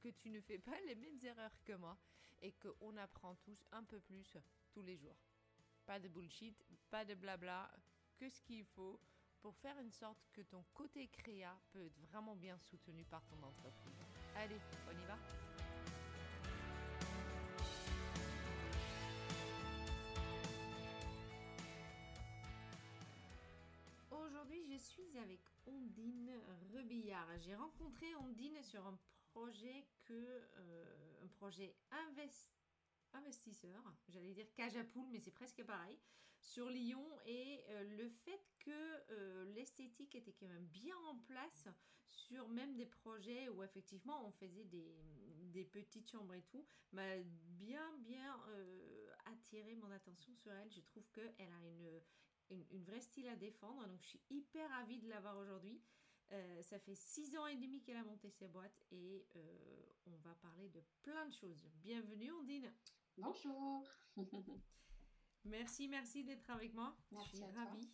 [0.00, 1.96] que tu ne fais pas les mêmes erreurs que moi
[2.42, 4.36] et qu'on apprend tous un peu plus
[4.72, 5.16] tous les jours.
[5.84, 7.70] Pas de bullshit, pas de blabla,
[8.16, 9.00] que ce qu'il faut
[9.40, 13.40] pour faire une sorte que ton côté créa peut être vraiment bien soutenu par ton
[13.42, 13.94] entreprise.
[14.34, 15.18] Allez, on y va
[24.10, 26.32] Aujourd'hui, je suis avec Ondine
[26.74, 27.28] Rebillard.
[27.38, 28.98] J'ai rencontré Ondine sur un
[29.36, 31.76] projet que euh, un projet
[33.12, 34.46] investisseur, j'allais dire
[34.92, 35.98] poule, mais c'est presque pareil,
[36.40, 38.70] sur Lyon et euh, le fait que
[39.10, 41.68] euh, l'esthétique était quand même bien en place
[42.08, 44.96] sur même des projets où effectivement on faisait des,
[45.52, 47.18] des petites chambres et tout, m'a
[47.58, 48.40] bien bien
[49.26, 50.70] attiré mon attention sur elle.
[50.70, 52.00] Je trouve qu'elle a une,
[52.50, 55.78] une, une vraie style à défendre, donc je suis hyper ravie de l'avoir aujourd'hui.
[56.32, 60.16] Euh, ça fait six ans et demi qu'elle a monté ses boîtes et euh, on
[60.16, 61.64] va parler de plein de choses.
[61.76, 62.72] Bienvenue Ondine.
[63.16, 63.84] Bonjour.
[65.44, 66.96] merci, merci d'être avec moi.
[67.12, 67.90] Merci Je suis à ravie.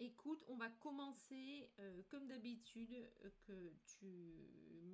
[0.00, 3.08] Écoute, on va commencer euh, comme d'habitude
[3.42, 4.42] que tu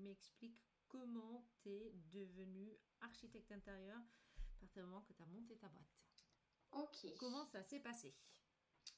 [0.03, 5.57] m'expliques comment tu es devenue architecte intérieur à partir du moment que tu as monté
[5.57, 5.97] ta boîte.
[6.73, 7.07] Ok.
[7.19, 8.15] Comment ça s'est passé?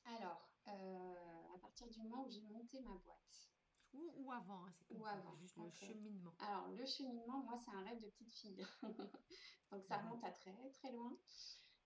[0.05, 3.49] Alors, euh, à partir du moment où j'ai monté ma boîte.
[3.93, 6.35] ou, ou avant, hein, c'est comme Ou ça, avant, juste le cheminement.
[6.39, 8.65] Alors, le cheminement, moi, c'est un rêve de petite fille.
[9.71, 11.17] donc, ça remonte à très, très loin.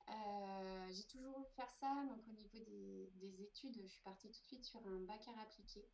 [0.08, 2.04] Euh, j'ai toujours voulu faire ça.
[2.08, 5.26] Donc, au niveau des, des études, je suis partie tout de suite sur un bac
[5.28, 5.86] à appliqué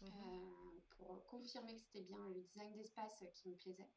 [0.00, 0.10] Mhm.
[0.22, 3.88] euh, pour confirmer que c'était bien le design d'espace qui me plaisait.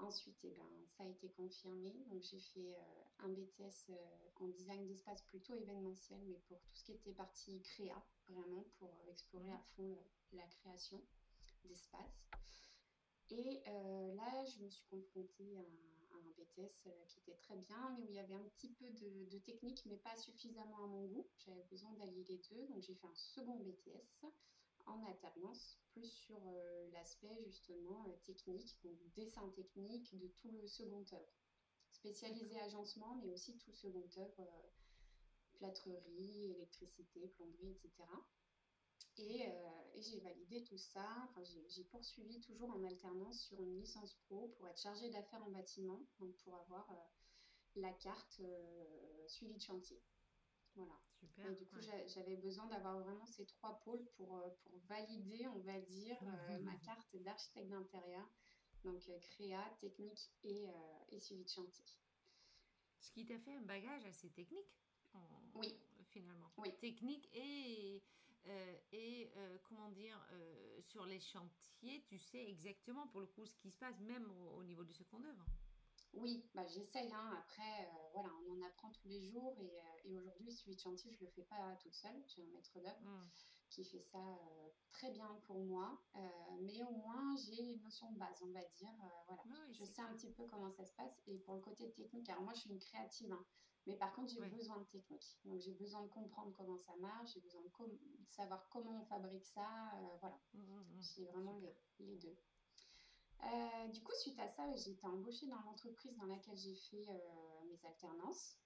[0.00, 1.92] Ensuite, eh ben, ça a été confirmé.
[2.08, 6.74] Donc, j'ai fait euh, un BTS euh, en design d'espace plutôt événementiel, mais pour tout
[6.74, 11.02] ce qui était partie créa, vraiment pour euh, explorer à fond le- la création
[11.64, 12.28] d'espace.
[13.28, 17.56] Et euh, là, je me suis confrontée à, un- à un BTS qui était très
[17.56, 20.82] bien, mais où il y avait un petit peu de, de technique, mais pas suffisamment
[20.82, 21.26] à mon goût.
[21.38, 24.24] J'avais besoin d'allier les deux, donc j'ai fait un second BTS
[24.86, 30.66] en alternance, plus sur euh, l'aspect justement euh, technique, donc dessin technique de tout le
[30.66, 31.34] second œuvre.
[31.90, 34.68] Spécialisé agencement, mais aussi tout second œuvre, euh,
[35.54, 37.92] plâtrerie, électricité, plomberie, etc.
[39.18, 39.42] Et,
[39.94, 44.48] et j'ai validé tout ça, enfin, j'ai poursuivi toujours en alternance sur une licence pro
[44.56, 46.88] pour être chargée d'affaires en bâtiment, donc pour avoir
[47.76, 50.00] la carte euh, suivi de chantier.
[50.74, 50.98] Voilà.
[51.18, 51.46] Super.
[51.50, 52.08] Et du coup, ouais.
[52.08, 56.58] j'avais besoin d'avoir vraiment ces trois pôles pour, euh, pour valider, on va dire, euh,
[56.60, 58.26] ma carte d'architecte d'intérieur.
[58.84, 60.72] Donc, euh, créa, technique et, euh,
[61.10, 61.84] et suivi de chantier.
[63.00, 64.72] Ce qui t'a fait un bagage assez technique.
[65.12, 65.74] en- Oui.
[66.12, 66.50] Finalement.
[66.56, 66.76] Oui.
[66.78, 68.02] Technique et,
[68.46, 69.30] euh, et
[69.64, 70.18] comment dire,
[70.80, 74.56] sur les chantiers, tu sais exactement pour le coup ce qui se passe, même au,
[74.58, 75.44] au niveau du second œuvre.
[76.12, 77.12] Oui, bah, j'essaye.
[77.12, 77.30] hein.
[77.38, 79.56] Après, euh, voilà, on en apprend tous les jours.
[79.60, 82.22] Et, euh, et aujourd'hui, suivi de chantier, je ne le fais pas toute seule.
[82.28, 83.28] J'ai un maître d'œuvre Hmm.
[83.70, 86.00] qui fait ça euh, très bien pour moi.
[86.60, 88.92] Mais au moins, j'ai une notion de base, on va dire.
[89.26, 89.42] Voilà.
[89.46, 91.20] Oui, Je sais un petit peu comment ça se passe.
[91.26, 93.44] Et pour le côté technique, alors moi, je suis une créative, hein.
[93.86, 95.38] mais par contre, j'ai besoin de technique.
[95.44, 97.98] Donc, j'ai besoin de comprendre comment ça marche, j'ai besoin de, com-
[98.28, 99.92] savoir comment on fabrique ça.
[100.20, 101.00] voilà, Hmm, hmm, hmm.
[101.00, 101.58] j'ai vraiment
[102.00, 102.36] les deux.
[103.44, 107.04] Euh, du coup, suite à ça, j'ai été embauchée dans l'entreprise dans laquelle j'ai fait
[107.08, 108.56] euh, mes alternances.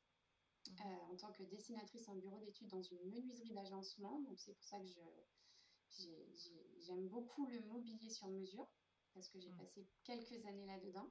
[0.67, 0.87] Mhm.
[0.87, 4.21] euh, en tant que dessinatrice en bureau d'études dans une menuiserie d'agencement.
[4.21, 4.87] Donc, c'est pour ça que
[6.81, 8.67] j'aime beaucoup le mobilier sur mesure,
[9.13, 9.57] parce que j'ai Mm.
[9.59, 11.11] passé quelques années là-dedans.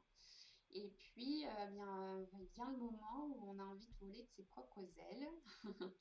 [0.73, 4.29] Et puis, euh, bien, euh, vient le moment où on a envie de voler de
[4.29, 5.29] ses propres ailes.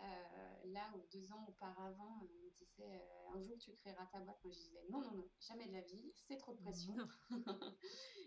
[0.00, 4.20] Euh, là où deux ans auparavant, on me disait euh, un jour tu créeras ta
[4.20, 4.38] boîte.
[4.44, 6.94] Moi, je disais non, non, non, jamais de la vie, c'est trop de pression.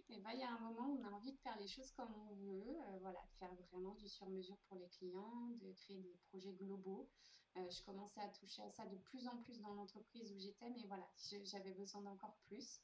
[0.09, 1.89] Et ben, il y a un moment où on a envie de faire les choses
[1.91, 5.99] comme on veut, euh, voilà, de faire vraiment du sur-mesure pour les clients, de créer
[5.99, 7.09] des projets globaux.
[7.55, 10.85] Je commençais à toucher à ça de plus en plus dans l'entreprise où j'étais, mais
[10.87, 11.09] voilà,
[11.43, 12.81] j'avais besoin d'encore plus.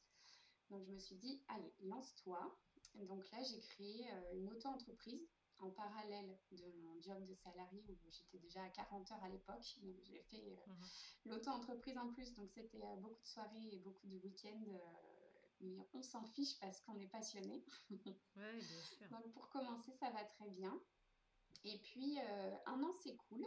[0.70, 2.56] Donc je me suis dit, allez, lance-toi.
[2.96, 5.22] Et Donc là, j'ai créé euh, une auto-entreprise
[5.60, 9.76] en parallèle de mon job de salarié où j'étais déjà à 40 heures à l'époque.
[9.82, 10.88] Donc j'ai fait euh, Mhm.
[11.26, 12.34] l'auto-entreprise en plus.
[12.34, 14.80] Donc c'était euh, beaucoup de soirées et beaucoup de week-ends euh,
[15.60, 17.64] mais on s'en fiche parce qu'on est passionné.
[18.36, 19.10] ouais, bien sûr.
[19.10, 20.80] Donc pour commencer, ça va très bien.
[21.64, 22.20] Et puis,
[22.68, 23.44] un an s'écoule.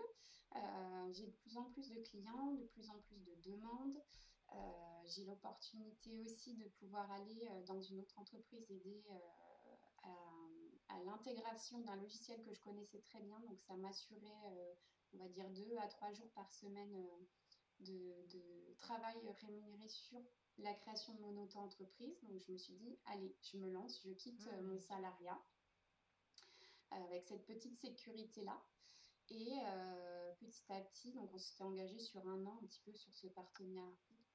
[1.13, 3.97] j'ai de plus en plus de clients, de plus en plus de demandes.
[5.07, 9.03] J'ai l'opportunité aussi de pouvoir aller dans une autre entreprise aider
[10.03, 13.41] à, l'intégration d'un logiciel que je connaissais très bien.
[13.41, 14.77] Donc ça m'assurait,
[15.15, 16.95] on va dire, deux à trois jours par semaine
[17.81, 20.21] de, travail rémunéré sur
[20.59, 22.21] la création de mon auto-entreprise.
[22.23, 24.61] Donc je me suis dit, allez, je me lance, je quitte mmh.
[24.63, 25.41] mon salariat
[26.91, 28.61] avec cette petite sécurité-là.
[29.31, 32.93] Et euh, petit à petit, donc on s'était engagé sur un an un petit peu
[32.93, 33.29] sur ce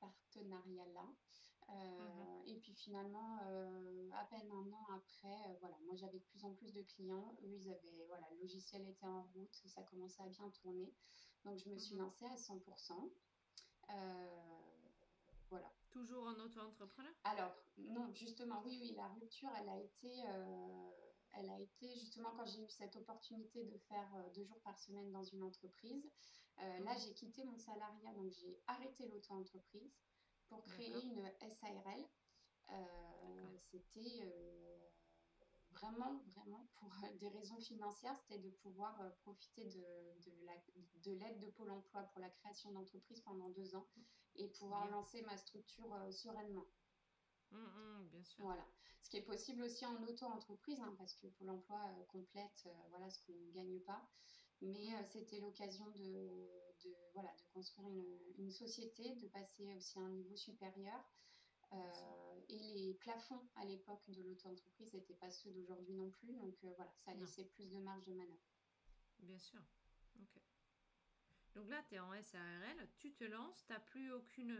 [0.06, 1.08] partenariat-là.
[1.70, 2.48] Euh, mhm.
[2.48, 6.54] Et puis finalement, euh, à peine un an après, voilà, moi j'avais de plus en
[6.54, 7.36] plus de clients.
[7.44, 10.94] Eux, ils avaient, voilà, le logiciel était en route, ça commençait à bien tourner.
[11.44, 12.02] Donc je me suis mhm.
[12.02, 13.12] lancée à 100%.
[15.50, 15.72] voilà.
[15.90, 17.14] Toujours en auto-entrepreneur?
[17.24, 20.26] Alors, non, justement, oui, oui, la rupture, elle a été
[21.38, 24.78] elle a été justement quand j'ai eu cette opportunité de faire euh, deux jours par
[24.80, 26.10] semaine dans une entreprise.
[26.60, 29.94] Euh, là, j'ai quitté mon salariat, donc j'ai arrêté l'auto-entreprise
[30.48, 32.08] pour créer une SARL.
[32.72, 34.32] Euh, c'était
[35.72, 42.04] vraiment, vraiment pour des raisons financières, c'était de pouvoir profiter de, l'aide de Pôle emploi
[42.04, 43.88] pour la création d'entreprise pendant deux ans
[44.36, 46.66] et pouvoir lancer ma structure sereinement.
[47.52, 48.46] Mmh, mmh, bien sûr.
[48.46, 48.66] Voilà.
[49.06, 52.72] Ce qui est possible aussi en auto-entreprise, hein, parce que pour l'emploi euh, complète, euh,
[52.90, 54.02] voilà ce qu'on ne gagne pas.
[54.66, 56.30] Mais euh, c'était l'occasion de,
[57.14, 57.90] voilà, de construire
[58.38, 61.04] une, société, de passer aussi à un niveau supérieur.
[62.50, 66.34] et les plafonds à l'époque de l'auto-entreprise n'étaient pas ceux d'aujourd'hui non plus.
[66.34, 68.50] Donc voilà, ça laissait plus de marge de manœuvre.
[69.20, 69.62] Bien sûr.
[70.20, 70.42] Ok.
[71.56, 74.58] Donc là, tu es en SARL, tu te lances, tu n'as plus aucune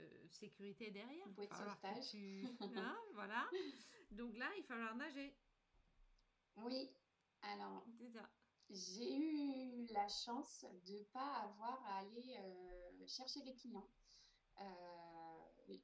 [0.00, 1.28] euh, sécurité derrière.
[1.28, 2.14] Bouée de sauvetage.
[2.76, 3.48] Hein, voilà.
[4.12, 5.34] Donc là, il va falloir nager.
[6.64, 6.90] Oui.
[7.42, 7.84] Alors,
[8.70, 13.88] j'ai eu la chance de ne pas avoir à aller euh, chercher les clients.
[14.60, 15.74] Euh,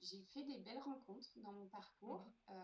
[0.00, 2.26] j'ai fait des belles rencontres dans mon parcours.
[2.48, 2.60] Mhm.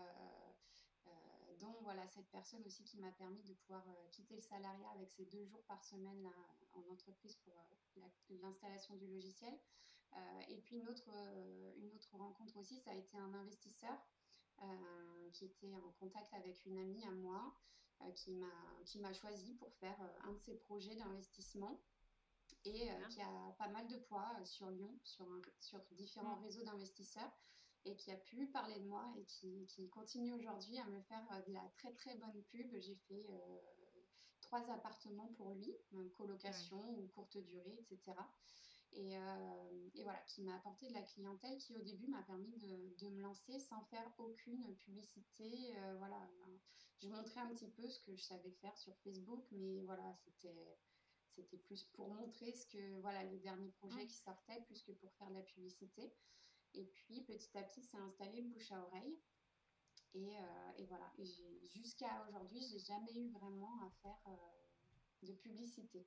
[1.59, 5.25] dont voilà cette personne aussi qui m'a permis de pouvoir quitter le salariat avec ces
[5.25, 6.27] deux jours par semaine
[6.73, 7.53] en entreprise pour
[8.41, 9.53] l'installation du logiciel.
[10.13, 13.93] Euh, et puis une autre, euh, une autre rencontre aussi, ça a été un investisseur
[13.93, 14.20] euh,
[15.33, 17.55] qui était en contact avec une amie à moi
[18.15, 18.31] qui
[18.99, 21.79] m'a choisi pour faire un de ses projets d'investissement
[22.65, 25.25] et qui a pas mal de poids sur Lyon, sur,
[25.59, 26.43] sur différents mm.
[26.43, 27.31] réseaux d'investisseurs
[27.85, 31.25] et qui a pu parler de moi et qui, qui continue aujourd'hui à me faire
[31.47, 32.75] de la très très bonne pub.
[32.79, 33.25] J'ai fait
[34.41, 35.73] trois appartements pour lui,
[36.17, 38.17] colocation ou courte durée, etc.
[38.97, 43.09] Euh, et, voilà, qui m'a apporté de la clientèle qui au début m'a permis de,
[43.09, 45.75] me lancer sans faire aucune publicité.
[45.77, 46.29] Euh, voilà,
[47.01, 50.77] je montrais un petit peu ce que je savais faire sur Facebook, mais voilà, c'était
[51.29, 55.13] c'était plus pour montrer ce que voilà les derniers projets qui sortaient plus que pour
[55.13, 56.13] faire de la publicité.
[56.73, 59.17] Et puis petit à petit, c'est installé bouche à oreille.
[60.13, 61.09] Et, euh, et voilà,
[61.69, 64.37] jusqu'à aujourd'hui, j'ai jamais eu vraiment à faire
[65.23, 66.05] de publicité.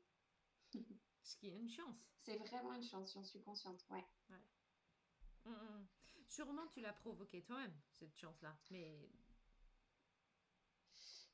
[1.25, 1.97] Ce qui est une chance.
[2.21, 4.05] C'est vraiment une chance, j'en suis consciente, ouais.
[4.31, 4.39] Hum,
[5.47, 5.87] hum.
[6.29, 8.55] Sûrement, tu l'as provoqué toi-même, cette chance-là.
[8.71, 9.09] Mais.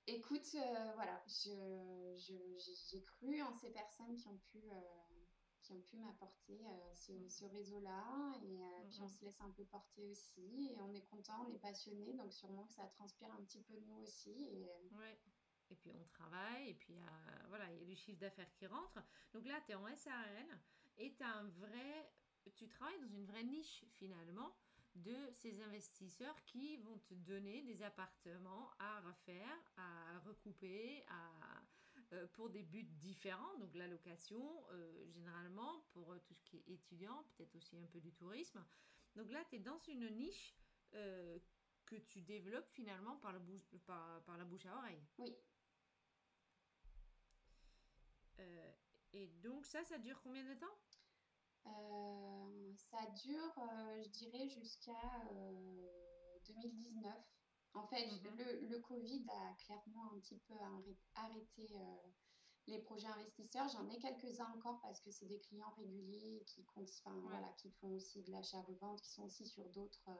[0.07, 4.81] Écoute, euh, voilà, j'ai je, cru en ces personnes qui ont pu, euh,
[5.63, 7.29] qui ont pu m'apporter euh, ce, hum.
[7.29, 8.33] ce réseau-là.
[8.45, 8.59] Et
[8.91, 10.71] puis, on se laisse un peu porter aussi.
[10.73, 12.13] Et on est content, on est passionné.
[12.15, 14.31] Donc, sûrement que ça transpire un petit peu de nous aussi.
[14.31, 15.19] Et, ouais
[15.71, 18.67] et puis on travaille, et puis il voilà, il y a du chiffre d'affaires qui
[18.67, 18.99] rentre.
[19.33, 20.59] Donc là, tu es en SARL
[20.99, 22.13] et tu un vrai,
[22.55, 24.55] tu travailles dans une vraie niche finalement
[24.95, 31.05] de ces investisseurs qui vont te donner des appartements à refaire, à recouper,
[32.13, 33.57] euh, pour des buts différents.
[33.59, 38.01] Donc la location, euh, généralement, pour tout ce qui est étudiant, peut-être aussi un peu
[38.01, 38.65] du tourisme.
[39.15, 40.57] Donc là, tu es dans une niche
[40.95, 41.39] euh,
[41.87, 43.41] que tu développes finalement par, le
[43.87, 45.03] par, par la bouche à oreille.
[45.19, 45.37] Oui,
[48.41, 48.73] euh,
[49.13, 50.79] et donc ça, ça dure combien de temps?
[51.67, 54.93] Euh, Ça dure, euh, je dirais, jusqu'à
[56.47, 57.15] 2019.
[57.75, 58.37] En fait, mhm.
[58.37, 60.55] le, le, Covid a clairement un petit peu
[61.15, 61.69] arrêté
[62.67, 63.69] les projets investisseurs.
[63.69, 66.65] J'en ai quelques-uns encore parce que c'est des clients réguliers qui,
[67.05, 70.11] voilà, qui font aussi de l'achat-revente, qui sont aussi sur d'autres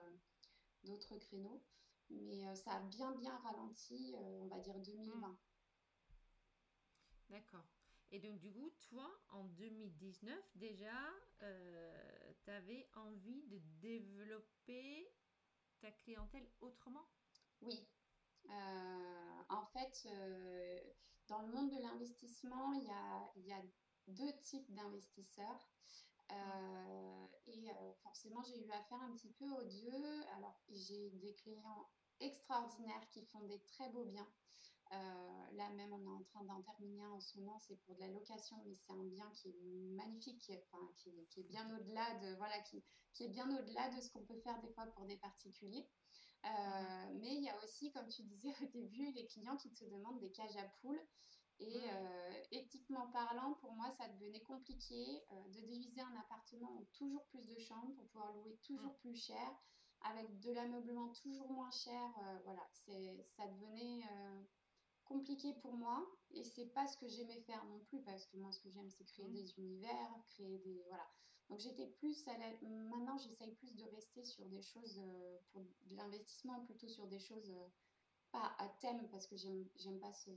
[0.83, 1.61] d'autres créneaux.
[2.09, 5.37] Mais ça a bien, bien ralenti, on va dire 2020.
[7.29, 7.65] D'accord.
[8.11, 10.99] Et donc, du coup, toi, en 2019, déjà,
[11.43, 15.09] euh, tu avais envie de développer
[15.79, 17.07] ta clientèle autrement?
[17.61, 17.87] Oui.
[18.49, 20.79] Euh, en fait, euh,
[21.27, 23.61] dans le monde de l'investissement, il y a, y a,
[24.07, 25.69] deux types d'investisseurs.
[27.47, 30.21] et forcément, j'ai eu affaire un petit peu aux deux.
[30.35, 31.87] Alors, j'ai des clients
[32.19, 34.27] extraordinaires qui font des très beaux biens.
[34.93, 37.95] Euh, là même, on est en train d'en terminer un en ce moment, c'est pour
[37.95, 41.43] de la location, mais c'est un bien qui est magnifique, qui est, enfin, qui, est
[41.43, 42.83] bien au-delà de voilà, qui,
[43.13, 45.87] qui est bien au-delà de ce qu'on peut faire des fois pour des particuliers.
[46.43, 49.85] Euh, mais il y a aussi, comme tu disais au début, les clients qui te
[49.85, 51.01] demandent des cages à poules.
[51.59, 51.89] Et mhm.
[51.93, 57.47] euh, éthiquement parlant, pour moi, ça devenait compliqué de diviser un appartement en toujours plus
[57.47, 58.99] de chambres pour pouvoir louer toujours mhm.
[58.99, 59.55] plus cher,
[60.01, 62.09] avec de l'ameublement toujours moins cher.
[62.43, 64.01] voilà, c'est, ça devenait
[65.11, 68.51] compliqué pour moi et c'est pas ce que j'aimais faire non plus parce que moi
[68.51, 69.33] ce que j'aime c'est créer mmh.
[69.33, 71.07] des univers, créer des voilà.
[71.49, 72.49] Donc j'étais plus à la...
[72.61, 77.19] maintenant j'essaye plus de rester sur des choses euh, pour de l'investissement plutôt sur des
[77.19, 77.67] choses euh,
[78.31, 80.31] pas à thème parce que j'aime j'aime pas ce,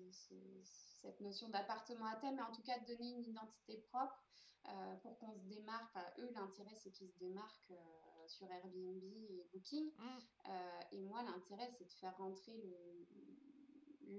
[1.02, 4.24] cette notion d'appartement à thème mais en tout cas de donner une identité propre
[4.68, 5.96] euh, pour qu'on se démarque.
[6.18, 7.72] eux l'intérêt c'est qu'ils se démarquent
[8.26, 10.18] sur Airbnb et Booking mmh.
[10.92, 13.04] et moi l'intérêt c'est de faire rentrer le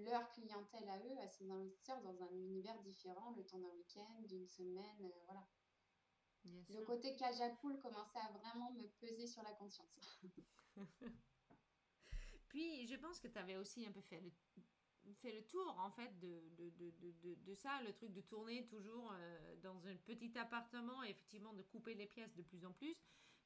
[0.04, 4.22] leur clientèle à eux, à ces investisseurs, dans un univers différent, le temps d'un week-end,
[4.28, 5.48] d'une semaine, euh, voilà.
[6.70, 7.16] le côté
[7.62, 10.20] poule commençait à vraiment me peser sur la conscience.
[12.50, 14.32] Puis, je pense que tu avais aussi un peu fait le,
[15.14, 19.12] fait le tour, en fait, de, de, de, de, ça, le truc de tourner toujours
[19.14, 22.96] euh, dans un petit appartement et effectivement de couper les pièces de plus en plus.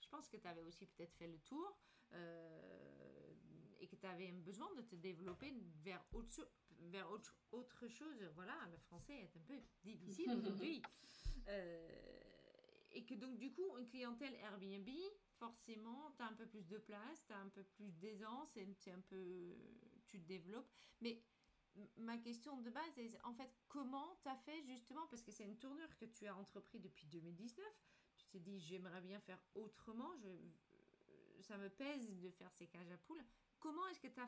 [0.02, 1.78] Je pense que tu avais aussi peut-être fait le tour.
[2.14, 2.79] Euh,
[3.90, 5.54] que tu avais un besoin de te développer
[5.84, 6.48] vers autre,
[6.92, 8.24] vers autre, autre chose.
[8.36, 10.82] Voilà, le français est un peu difficile aujourd'hui.
[11.48, 12.20] Euh,
[12.92, 14.88] et que donc, du coup, une clientèle Airbnb,
[15.40, 18.68] forcément, tu as un peu plus de place, tu as un peu plus d'aisance, et
[18.92, 19.56] un peu.
[20.06, 20.70] Tu te développes.
[21.02, 21.24] Mais
[21.98, 25.46] ma question de base est en fait, comment tu as fait justement, parce que c'est
[25.46, 27.66] une tournure que tu as entrepris depuis 2019,
[28.18, 30.28] tu t'es dit, j'aimerais bien faire autrement, je,
[31.42, 33.24] ça me pèse de faire ces cages à poules.
[33.60, 34.20] Comment est-ce que tu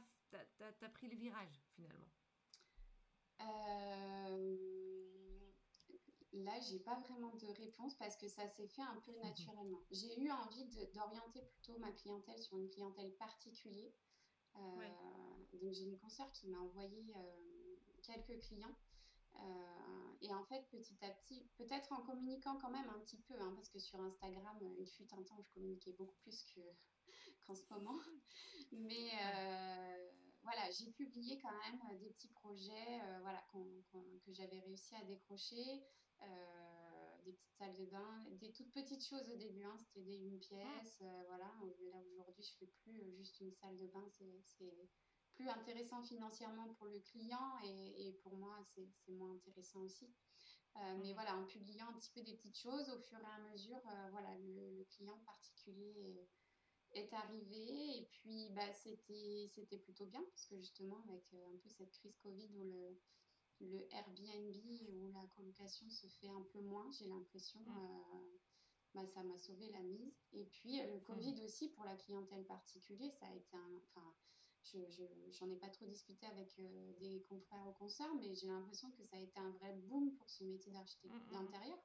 [0.86, 2.10] as, pris le virage finalement?
[3.42, 4.72] Euh,
[6.34, 9.84] Là, j'ai pas vraiment de réponse parce que ça s'est fait un peu naturellement.
[9.92, 13.92] J'ai eu envie d'orienter plutôt ma clientèle sur une clientèle particulière.
[14.56, 18.76] Euh, donc j'ai une consoeur qui m'a envoyé euh, quelques clients.
[20.22, 23.52] et en fait, petit à petit, peut-être en communiquant quand même un petit peu, hein,
[23.56, 26.62] parce que sur Instagram, il fut un temps où je communiquais beaucoup plus que,
[27.46, 28.00] qu'en ce moment.
[28.72, 30.10] Mais euh,
[30.44, 35.04] voilà, j'ai publié quand même euh, des petits projets euh, voilà, que j'avais réussi à
[35.04, 35.84] décrocher.
[37.26, 40.40] des petites salles de bain, des toutes petites choses au début, hein, c'était des une
[40.40, 41.46] pièce, voilà.
[41.92, 44.06] Là aujourd'hui, je fais plus juste une salle de bain,
[44.46, 44.74] c'est
[45.36, 50.08] plus intéressant financièrement pour le client et, et pour moi, c'est moins intéressant aussi.
[51.02, 53.82] mais voilà, en publiant un petit peu des petites choses, au fur et à mesure,
[54.12, 55.94] voilà, le, le client particulier
[56.94, 61.58] est arrivé et puis bah, c'était, c'était plutôt bien parce que justement avec euh, un
[61.58, 63.00] peu cette crise Covid où le,
[63.62, 64.56] le Airbnb
[64.90, 67.78] ou la colocation se fait un peu moins, j'ai l'impression, mm.
[67.78, 68.38] euh,
[68.94, 70.14] bah, ça m'a sauvé la mise.
[70.34, 71.46] Et puis euh, le Covid mm.
[71.46, 73.78] aussi pour la clientèle particulière, ça a été un...
[73.78, 74.14] Enfin,
[74.64, 74.78] je,
[75.32, 76.56] j'en ai pas trop discuté avec
[77.00, 80.30] des confrères ou consoeurs, mais j'ai l'impression que ça a été un vrai boom pour
[80.30, 81.80] ce métier d'architecte mm, d'intérieur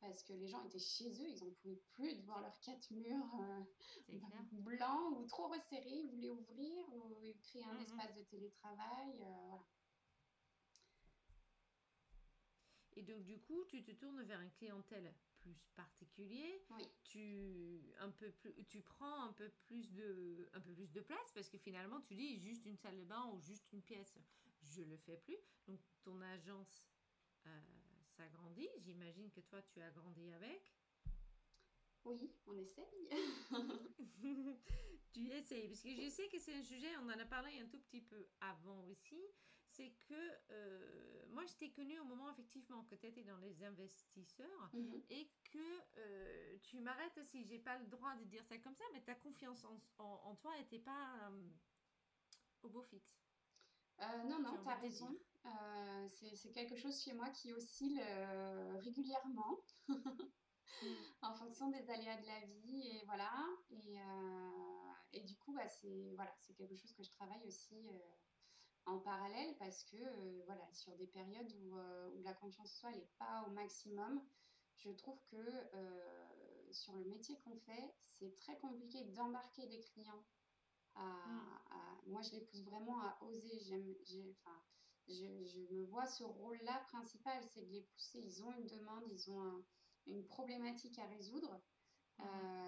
[0.00, 2.90] parce que les gens étaient chez eux, ils n'en pouvaient plus de voir leurs quatre
[2.90, 4.18] murs euh,
[4.52, 9.22] blancs ou trop resserrés, ils voulaient ouvrir ou créer un espace de télétravail.
[9.22, 9.66] Euh, voilà.
[12.96, 16.64] Et donc du coup, tu te tournes vers une clientèle plus particulier.
[16.70, 16.88] Oui.
[17.04, 21.32] Tu un peu plus, tu prends un peu plus de un peu plus de place
[21.34, 24.18] parce que finalement tu dis juste une salle de bain ou juste une pièce,
[24.62, 25.38] je le fais plus.
[25.66, 26.82] Donc ton agence
[27.46, 27.75] euh,
[28.16, 28.68] ça grandit.
[28.78, 30.72] J'imagine que toi, tu as grandi avec.
[32.04, 33.08] Oui, on essaye.
[35.12, 37.66] tu essayes, parce que je sais que c'est un sujet, on en a parlé un
[37.66, 39.20] tout petit peu avant aussi,
[39.76, 40.14] c'est que
[40.50, 45.02] euh, moi, je t'ai connu au moment effectivement que tu étais dans les investisseurs mhm.
[45.10, 48.84] et que euh, tu m'arrêtes si j'ai pas le droit de dire ça comme ça,
[48.92, 49.66] mais ta confiance
[49.98, 51.50] en, toi n'était pas euh,
[52.62, 53.25] au beau fixe.
[54.24, 55.16] Non, non, tu as raison.
[55.46, 59.60] Euh, c'est quelque chose chez moi qui oscille euh, régulièrement
[61.22, 63.30] en fonction des aléas de la vie et voilà.
[63.70, 67.88] Et, euh, et du coup, bah, c'est voilà, quelque chose que je travaille aussi
[68.86, 73.08] en parallèle parce que voilà, sur des périodes où, où la confiance en soi n'est
[73.18, 74.20] pas au maximum,
[74.76, 75.36] je trouve que
[76.72, 80.24] sur le métier qu'on fait, c'est très compliqué d'embarquer des clients.
[80.96, 82.10] À, mmh.
[82.10, 83.60] moi, je les pousse vraiment à oser.
[83.60, 83.94] J'aime,
[84.30, 84.58] enfin,
[85.08, 88.18] je, je, me vois ce rôle-là principal, c'est de les pousser.
[88.18, 89.64] Ils ont une demande, ils ont
[90.06, 91.60] une problématique à résoudre.
[92.18, 92.24] Mmh.
[92.24, 92.66] Euh,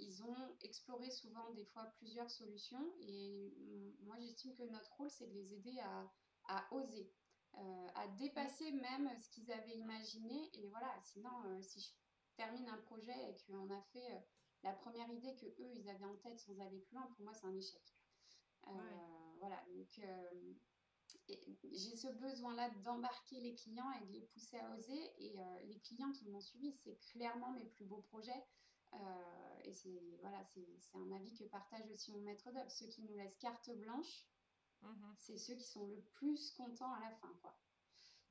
[0.00, 3.52] ils ont exploré souvent des fois plusieurs solutions et
[4.00, 6.10] moi j'estime que notre rôle c'est de les aider à,
[6.48, 7.12] à oser,
[7.58, 11.90] euh, à dépasser même ce qu'ils avaient imaginé et voilà, sinon euh, si je
[12.36, 14.24] termine un projet et qu'on a fait
[14.62, 17.34] la première idée que eux ils avaient en tête sans aller plus loin, pour moi
[17.34, 17.82] c'est un échec.
[19.38, 20.00] Voilà, donc
[21.72, 25.12] j'ai ce besoin-là d'embarquer les clients et de les pousser à oser.
[25.18, 28.44] Et euh, les clients qui m'ont suivi, c'est clairement mes plus beaux projets.
[28.92, 28.96] Euh,
[29.64, 32.70] et c'est voilà, c'est un avis que partage aussi mon maître d'œuvre.
[32.70, 34.26] Ceux qui nous laissent carte blanche,
[34.82, 37.56] mmh c'est ceux qui sont le plus contents à la fin, quoi.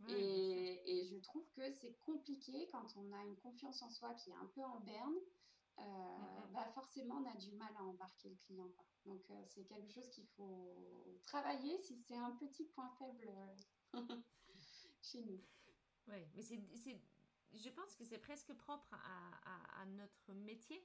[0.10, 4.32] et, et, je trouve que c'est compliqué quand on a une confiance en soi qui
[4.32, 5.16] est un peu en berne.
[5.80, 8.68] Euh, mmh bah forcément, on a du mal à embarquer le client.
[8.76, 8.86] Quoi.
[9.06, 13.30] Donc, euh, c'est quelque chose qu'il faut travailler si c'est un petit point faible
[13.96, 14.02] euh,
[15.02, 15.42] chez nous.
[16.08, 16.60] Oui, mais c'est,
[17.54, 20.84] je pense que c'est presque propre à, à, notre métier,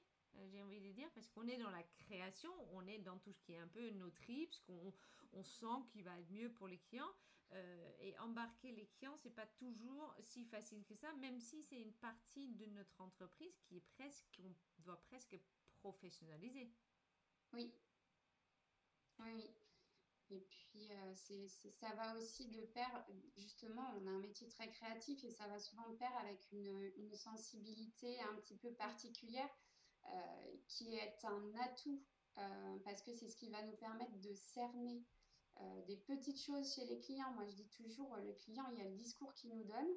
[0.51, 3.41] j'ai envie de dire, parce qu'on est dans la création, on est dans tout ce
[3.41, 4.93] qui est un peu nos tripes, qu'on
[5.33, 7.11] on sent qu'il va être mieux pour les clients.
[7.53, 11.79] Euh, et embarquer les clients, c'est pas toujours si facile que ça, même si c'est
[11.79, 15.39] une partie de notre entreprise qui est presque, qu'on doit presque
[15.79, 16.71] professionnaliser.
[17.53, 17.71] Oui.
[19.19, 19.49] Oui.
[20.31, 23.05] Et puis, euh, c'est, ça va aussi de pair,
[23.37, 27.15] justement, on a un métier très créatif et ça va souvent de pair avec une,
[27.15, 29.49] sensibilité un petit peu particulière
[30.07, 32.03] euh, qui est un atout
[32.83, 35.05] parce que c'est ce qui va nous permettre de cerner
[35.61, 37.31] euh, des petites choses chez les clients.
[37.33, 39.87] Moi, je dis toujours, euh, le client, il y a le discours qu'il nous donne,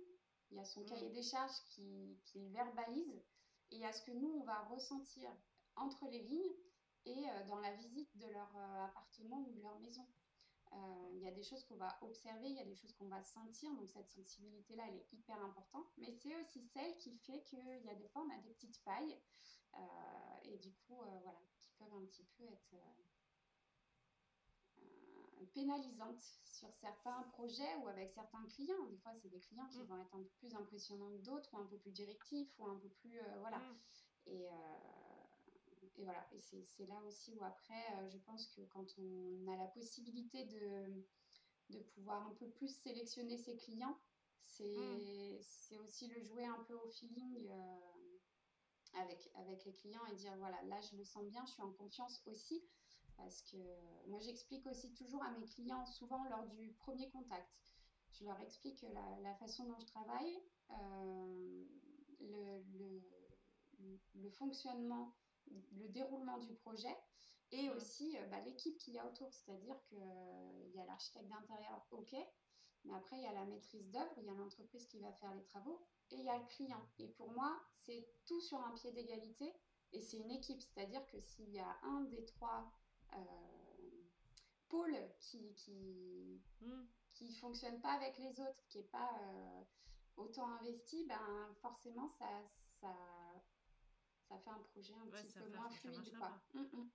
[0.50, 0.86] il y a son mm.
[0.86, 3.22] cahier des charges qui, qui verbalise,
[3.70, 5.30] et il y a ce que nous, on va ressentir
[5.76, 6.54] entre les lignes
[7.06, 10.06] et euh, dans la visite de leur appartement ou de leur maison.
[11.12, 13.22] il y a des choses qu'on va observer, il y a des choses qu'on va
[13.22, 17.58] sentir, donc cette sensibilité-là, elle est hyper importante, mais c'est aussi celle qui fait qu'il
[17.84, 19.18] y a des fois, on a des petites failles,
[20.44, 22.74] et du coup, voilà, qui peuvent un petit peu être
[25.46, 28.84] pénalisante sur certains projets ou avec certains clients.
[28.90, 29.86] Des fois, c'est des clients qui mm.
[29.86, 32.76] vont être un peu plus impressionnants que d'autres, ou un peu plus directifs, ou un
[32.76, 33.18] peu plus.
[33.18, 33.58] Euh, voilà.
[33.58, 33.78] Mm.
[34.26, 34.52] Et, euh,
[35.96, 36.26] et, voilà.
[36.32, 40.44] Et c'est là aussi où, après, euh, je pense que quand on a la possibilité
[40.44, 41.04] de,
[41.70, 43.98] de pouvoir un peu plus sélectionner ses clients,
[44.44, 45.84] c'est mm.
[45.84, 47.48] aussi le jouer un peu au feeling.
[48.94, 51.72] avec, avec les clients et dire voilà, là je me sens bien, je suis en
[51.72, 52.64] confiance aussi.
[53.18, 53.58] Parce que
[54.06, 57.50] moi, j'explique aussi toujours à mes clients, souvent lors du premier contact,
[58.12, 61.64] je leur explique la, la façon dont je travaille, euh,
[62.20, 63.02] le, le,
[64.14, 65.14] le, fonctionnement,
[65.72, 66.96] le déroulement du projet
[67.50, 67.76] et mmh.
[67.76, 69.32] aussi euh, bah, l'équipe qu'il y a autour.
[69.32, 72.16] C'est-à-dire qu'il euh, y a l'architecte d'intérieur, ok,
[72.84, 75.34] mais après, il y a la maîtrise d'œuvre, il y a l'entreprise qui va faire
[75.34, 76.82] les travaux et il y a le client.
[76.98, 79.52] Et pour moi, c'est tout sur un pied d'égalité
[79.92, 80.62] et c'est une équipe.
[80.62, 82.70] C'est-à-dire que s'il y a un des trois
[84.68, 86.84] pôle qui qui, hmm.
[87.14, 89.62] qui fonctionne pas avec les autres, qui est pas euh,
[90.16, 92.26] autant investi, ben forcément ça
[92.80, 92.94] ça
[94.28, 96.18] ça fait un projet un petit peu moins fluide.
[96.18, 96.38] Quoi.
[96.54, 96.88] Hum, hum.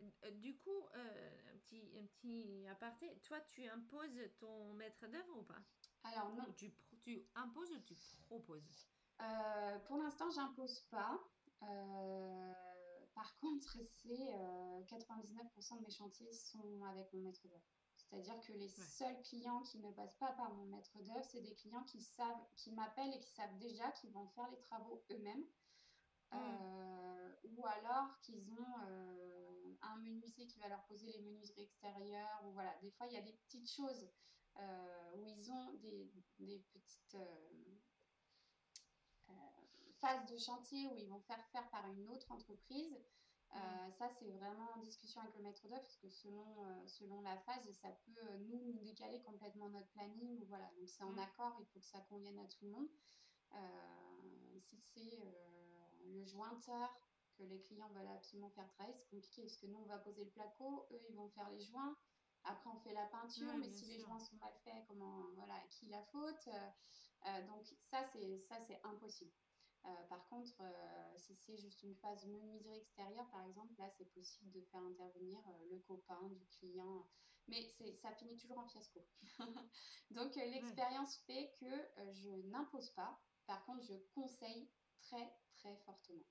[0.00, 5.38] Hum, euh, du coup, un, petit, un petit aparté, toi tu imposes ton maître d'œuvre
[5.38, 5.60] ou pas?
[6.04, 6.44] Alors non.
[6.56, 8.86] tu, tu imposes ou tu proposes?
[9.86, 11.18] Pour l'instant, j'impose pas.
[13.18, 14.14] Par contre, c'est
[14.86, 17.66] 99% euh, de mes chantiers sont avec mon maître d'œuvre.
[17.96, 21.56] C'est-à-dire que les seuls clients qui ne passent pas par mon maître d'œuvre, c'est des
[21.56, 25.44] clients qui savent, qui m'appellent et qui savent déjà qu'ils vont faire les travaux eux-mêmes.
[26.30, 26.36] Mmh.
[26.36, 32.40] Euh, ou alors qu'ils ont euh, un menuisier qui va leur poser les menuiseries extérieures.
[32.46, 34.08] Ou voilà, des fois il y a des petites choses
[35.16, 37.16] où ils ont des, des petites
[40.00, 42.98] phase de chantier où ils vont faire faire par une autre entreprise.
[43.54, 47.20] Euh, ça, c'est vraiment en discussion avec le maître d'œuvre parce que selon, euh, selon
[47.22, 50.38] la phase, ça peut euh, nous, nous décaler complètement notre planning.
[50.40, 50.70] Ou voilà.
[50.78, 52.88] Donc, c'est en accord, il faut que ça convienne à tout le monde.
[54.60, 55.18] si c'est
[56.04, 57.00] le jointeur
[57.38, 60.24] que les clients veulent absolument faire travailler, c'est compliqué parce que nous, on va poser
[60.24, 61.96] le placo, eux, ils vont faire les joints.
[62.44, 65.86] Après, on fait la peinture, mais si les joints sont mal faits, comment, voilà, qui
[65.86, 66.48] la faute
[67.46, 69.32] Donc, ça, c'est impossible.
[69.88, 74.12] Euh, par contre, euh, si c'est juste une phase menuiserie extérieure, par exemple, là, c'est
[74.12, 77.06] possible de faire intervenir euh, le copain du client.
[77.46, 77.62] mais
[78.02, 79.00] ça finit toujours en fiasco.
[80.10, 84.68] Donc l'expérience fait que je n'impose pas, par contre je conseille
[85.00, 86.26] très très fortement.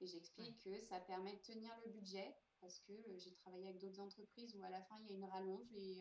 [0.00, 4.00] Et j'explique que ça permet de tenir le budget parce que j'ai travaillé avec d'autres
[4.00, 6.00] entreprises où à la fin il y a une rallonge et,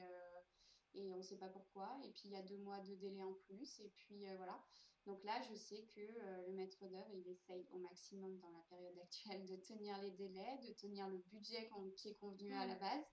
[0.95, 1.99] et on ne sait pas pourquoi.
[2.03, 3.79] Et puis il y a deux mois de délai en plus.
[3.81, 4.59] Et puis voilà.
[5.07, 8.99] Donc là, je sais que le maître d'œuvre, il essaye au maximum dans la période
[8.99, 13.05] actuelle de tenir les délais, de tenir le budget qui est convenu à la base.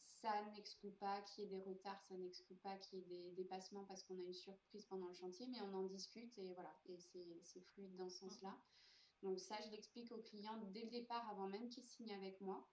[0.00, 3.30] Ça n'exclut pas qu'il y ait des retards, ça n'exclut pas qu'il y ait des
[3.36, 6.74] dépassements parce qu'on a une surprise pendant le chantier, mais on en discute et voilà,
[6.86, 8.58] et c'est fluide dans ce sens-là.
[9.22, 12.68] Donc ça, je l'explique au client dès le départ, avant même qu'il signe avec moi.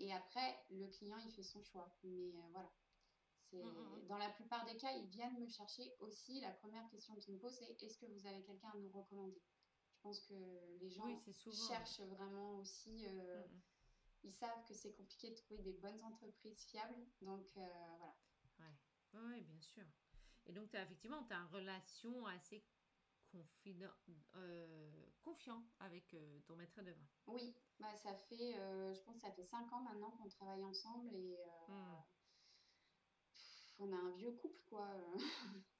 [0.00, 1.92] Et après, le client, il fait son choix.
[2.02, 2.72] Mais euh, voilà.
[3.50, 6.40] C'est, mmh, mmh, Dans la plupart des cas, ils viennent me chercher aussi.
[6.40, 9.40] La première question qu'ils me posent, c'est est-ce que vous avez quelqu'un à nous recommander?
[9.94, 10.34] Je pense que
[10.80, 11.08] les gens
[11.68, 13.06] cherchent vraiment aussi.
[13.06, 13.42] Euh,
[14.22, 17.06] ils savent que c'est compliqué de trouver des bonnes entreprises fiables.
[17.20, 17.66] Donc euh,
[18.58, 19.28] voilà.
[19.28, 19.84] Ouais, bien sûr.
[20.46, 22.64] Et donc, as, effectivement, tu as une relation assez
[23.30, 23.92] confident,
[24.36, 24.90] euh,
[25.22, 27.04] confiant avec euh, ton maître d'œuvre.
[27.26, 31.14] Oui, bah, ça fait, je pense que ça fait cinq ans maintenant qu'on travaille ensemble
[31.14, 31.36] et.
[33.78, 34.88] On a un vieux couple, quoi.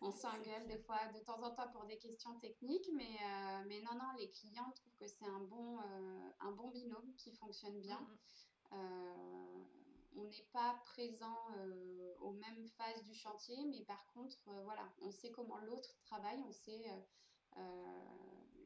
[0.00, 3.80] on s'engueule des fois de temps en temps pour des questions techniques, mais, euh, mais
[3.80, 7.80] non, non, les clients trouvent que c'est un, bon, euh, un bon binôme qui fonctionne
[7.80, 8.00] bien.
[8.00, 8.78] Mm, mm.
[8.80, 9.64] Euh,
[10.16, 11.46] on n'est pas présent
[12.20, 16.50] aux mêmes phases du chantier, mais par contre, voilà, on sait comment l'autre travaille, on
[16.50, 16.82] sait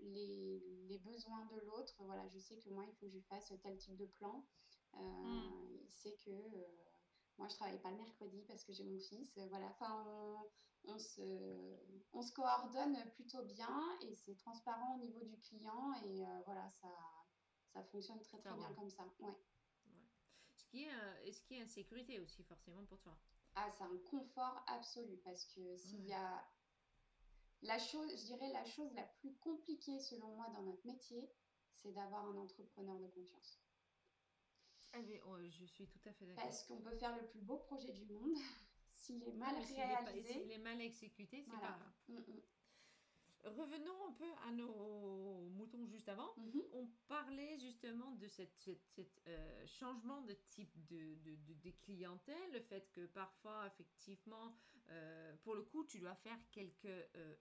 [0.01, 1.95] les, les, besoins de l'autre.
[2.05, 4.47] Voilà, je sais que moi, il faut que je fasse tel type de plan.
[4.95, 5.83] Mm.
[5.85, 6.31] Il sait que
[7.43, 9.37] moi, je travaille pas le mercredi parce que j'ai mon fils.
[9.49, 10.07] Voilà, enfin,
[10.85, 11.77] on, se,
[12.13, 16.71] on se coordonne plutôt bien et c'est transparent au niveau du client et euh, voilà,
[16.71, 16.89] ça,
[17.73, 19.03] ça fonctionne très très bien comme ça.
[19.19, 19.35] Ouais.
[20.55, 23.19] Ce qui est, euh, ce qui est sécurité aussi forcément pour toi.
[23.57, 26.49] Ah, c'est un confort absolu parce que s'il y a
[27.63, 31.29] la chose, je dirais la chose la plus compliquée selon moi dans notre métier,
[31.75, 33.62] c'est d'avoir un entrepreneur de confiance.
[34.95, 36.45] Ah, oh, je suis tout à fait d'accord.
[36.45, 38.37] Parce qu'on peut faire le plus beau projet du monde.
[38.95, 40.33] S'il est mal réalisé.
[40.33, 41.79] S'il est, mal exécuté, c'est pas.
[42.09, 42.43] Mm, mm.
[43.45, 46.33] Revenons un peu à nos moutons juste avant.
[46.39, 46.63] Mm-hmm.
[46.75, 48.43] On parlait justement de ce
[48.95, 54.55] cette, euh, changement de type de, de, de, clientèle, le fait que parfois, effectivement,
[54.91, 57.35] euh, pour le coup, tu dois faire quelques euh,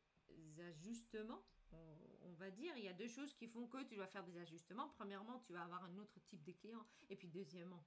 [0.69, 4.23] ajustements on, va dire, il y a deux choses qui font que tu dois faire
[4.23, 4.89] des ajustements.
[4.89, 6.83] Premièrement, tu vas avoir un autre type de client.
[7.09, 7.85] Et puis deuxièmement,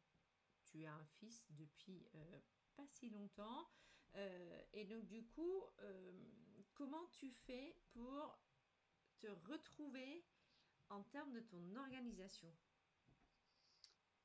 [0.65, 2.41] tu as un fils depuis euh,
[2.77, 3.69] pas si longtemps.
[4.15, 6.13] Euh, et donc du coup, euh,
[6.75, 8.39] comment tu fais pour
[9.19, 10.25] te retrouver
[10.89, 12.55] en termes de ton organisation?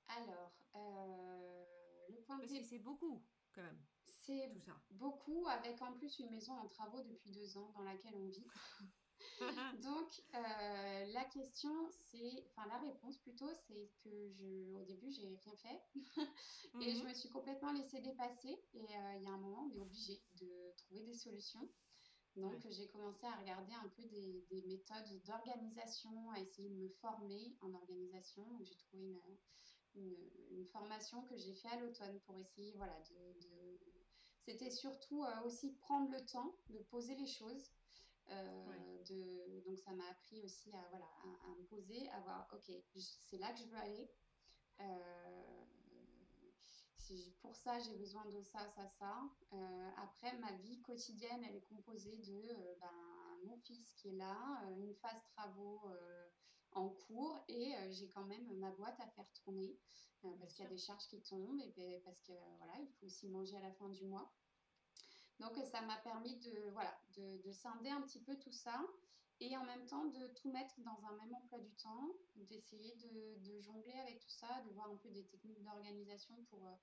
[0.07, 0.51] Alors,
[2.09, 3.81] le point Parce que c'est beaucoup quand même.
[4.03, 4.51] C'est
[4.91, 8.45] beaucoup avec en plus une maison en travaux depuis deux ans dans laquelle on vit.
[9.83, 11.71] Donc, euh, la question,
[12.11, 15.81] c'est, enfin, la réponse plutôt, c'est que je, au début, j'ai rien fait
[16.81, 17.07] et je mhm.
[17.07, 18.59] me suis complètement laissée dépasser.
[18.73, 21.67] Et euh, il y a un moment, on est obligé de trouver des solutions.
[22.35, 27.55] Donc, j'ai commencé à regarder un peu des, méthodes d'organisation, à essayer de me former
[27.61, 28.45] en organisation.
[28.61, 29.19] J'ai trouvé
[29.95, 30.15] une,
[30.51, 33.79] une, formation que j'ai fait à l'automne pour essayer, voilà, de,
[34.49, 37.71] c'était surtout euh, aussi prendre le temps de poser les choses
[38.31, 41.05] euh, de, donc ça m'a appris aussi à, voilà,
[41.45, 44.11] à, me poser, à voir, ok, c'est là que je veux aller.
[44.81, 45.65] Euh,
[46.97, 49.21] si pour ça, j'ai besoin de ça, ça, ça.
[49.53, 54.63] Euh, après, ma vie quotidienne, elle est composée de ben, mon fils qui est là,
[54.77, 55.81] une phase travaux
[56.73, 59.75] en cours et j'ai quand même ma boîte à faire tourner
[60.21, 63.27] parce qu'il y a des charges qui tombent et parce que voilà, il faut aussi
[63.27, 64.31] manger à la fin du mois.
[65.39, 68.79] Donc ça m'a permis de, voilà, de, scinder un petit peu tout ça
[69.41, 73.61] et en même temps de tout mettre dans un même emploi du temps, d'essayer de,
[73.61, 76.73] jongler avec tout ça, de voir un peu des techniques d'organisation pour euh,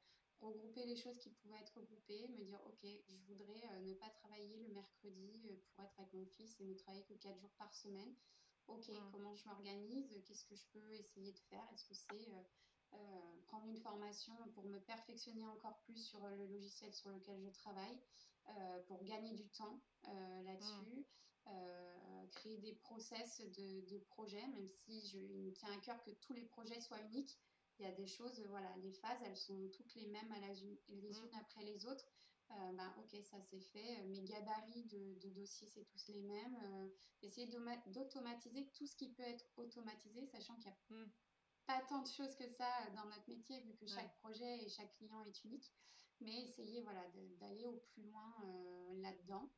[0.40, 4.08] regrouper les choses qui pouvaient être regroupées, me dire ok, je voudrais euh, ne pas
[4.08, 7.54] travailler le mercredi euh, pour être avec mon fils et ne travailler que 4 jours
[7.58, 8.14] par semaine.
[8.68, 9.10] Ok, mmh.
[9.12, 10.20] comment je m'organise?
[10.26, 11.64] Qu'est-ce que je peux essayer de faire?
[11.72, 12.28] Est-ce que c'est
[13.46, 17.98] prendre une formation pour me perfectionner encore plus sur le logiciel sur lequel je travaille?
[18.86, 21.04] Pour gagner du temps euh, là-dessus, mm.
[21.48, 26.02] euh, créer des process de, de projets, même si je, il me tient à cœur
[26.02, 27.38] que tous les projets soient uniques.
[27.78, 30.52] Il y a des choses, voilà, les phases, elles sont toutes les mêmes à la,
[30.88, 31.24] les mm.
[31.24, 32.06] unes après les autres.
[32.48, 34.02] ben, ok, ça c'est fait.
[34.04, 36.90] Mes gabarits de, de dossiers, c'est tous les mêmes.
[37.22, 37.48] essayer
[37.86, 41.10] d'automatiser tout ce qui peut être automatisé, sachant qu'il y a mm.
[41.66, 44.92] pas tant de choses que ça dans notre métier, vu que chaque projet et chaque
[44.94, 45.72] client est unique.
[46.20, 47.02] Mais essayer voilà,
[47.40, 48.34] d'aller au plus loin
[49.02, 49.50] là-dedans.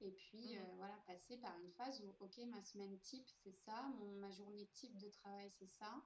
[0.00, 3.82] Et puis, mmh voilà, passer par une phase où, OK, ma semaine type, c'est ça,
[3.98, 6.04] mon, ma journée type de travail, c'est ça.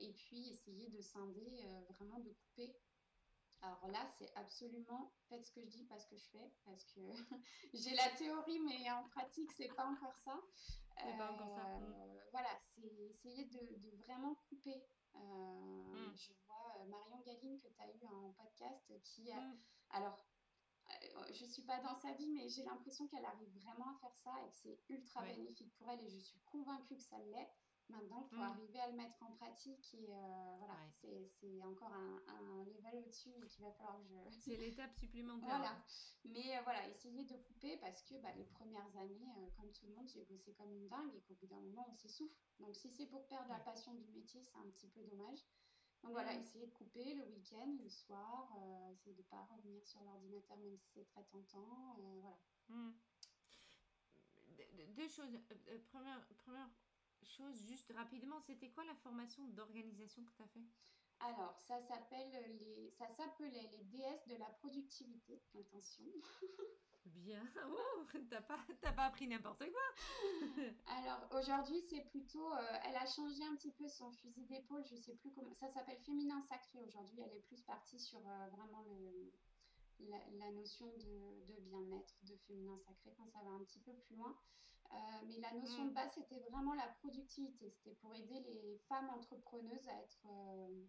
[0.00, 2.74] et puis, essayer de scinder, vraiment de couper
[3.62, 6.84] alors là, c'est absolument faites ce que je dis, pas ce que je fais, parce
[6.84, 7.00] que
[7.74, 10.40] j'ai la théorie, mais en pratique, c'est pas encore ça.
[10.98, 11.78] C'est pas encore ça.
[11.78, 11.94] Mm.
[11.94, 14.82] Euh, voilà, c'est essayer de, vraiment couper.
[15.16, 16.16] Euh, mm.
[16.16, 19.40] Je vois euh, Marion Galine que tu as eu en podcast qui a.
[19.40, 19.58] Mm.
[19.90, 20.26] Alors,
[21.32, 24.32] je suis pas dans sa vie, mais j'ai l'impression qu'elle arrive vraiment à faire ça
[24.44, 27.50] et que c'est ultra bénéfique pour elle et je suis convaincue que ça l'est.
[27.92, 28.52] Maintenant, il faut mm.
[28.52, 33.30] arriver à le mettre en pratique et euh, voilà, c'est encore un, un level au-dessus
[33.36, 34.14] et qu'il va falloir que je...
[34.40, 35.58] C'est l'étape supplémentaire.
[35.58, 35.76] voilà.
[36.24, 39.86] Mais euh, voilà, essayer de couper parce que bah, les premières années, euh, comme tout
[39.86, 42.34] le monde, j'ai bossé comme une dingue et qu'au bout d'un moment, on s'essouffle.
[42.60, 45.44] Donc si c'est pour perdre la passion du métier, c'est un petit peu dommage.
[46.02, 48.52] Donc voilà, essayer de couper le week-end, le soir,
[48.90, 51.96] essayer de ne pas revenir sur l'ordinateur même si c'est très tentant.
[52.20, 52.38] voilà.
[52.68, 52.92] Mm.
[54.96, 55.38] Deux choses.
[55.90, 56.68] première, première
[57.24, 60.64] chose juste rapidement, c'était quoi la formation d'organisation que tu as fait?
[61.20, 65.40] Alors, ça s'appelle les, ça s'appelait les déesses de la productivité.
[65.58, 66.04] Attention.
[67.04, 67.42] Bien.
[67.68, 69.82] Oh, t'as pas, pas appris n'importe quoi.
[70.86, 74.84] Alors aujourd'hui, c'est plutôt, euh, elle a changé un petit peu son fusil d'épaule.
[74.84, 75.54] Je sais plus comment.
[75.54, 77.20] Ça s'appelle féminin sacré aujourd'hui.
[77.20, 79.32] Elle est plus partie sur euh, vraiment le,
[80.08, 84.36] la, notion de, bien-être, de féminin sacré quand ça va un petit peu plus loin.
[84.92, 85.94] Euh, mais la notion de mm.
[85.94, 87.70] base, c'était vraiment la productivité.
[87.70, 90.84] C'était pour aider les femmes entrepreneuses à être euh,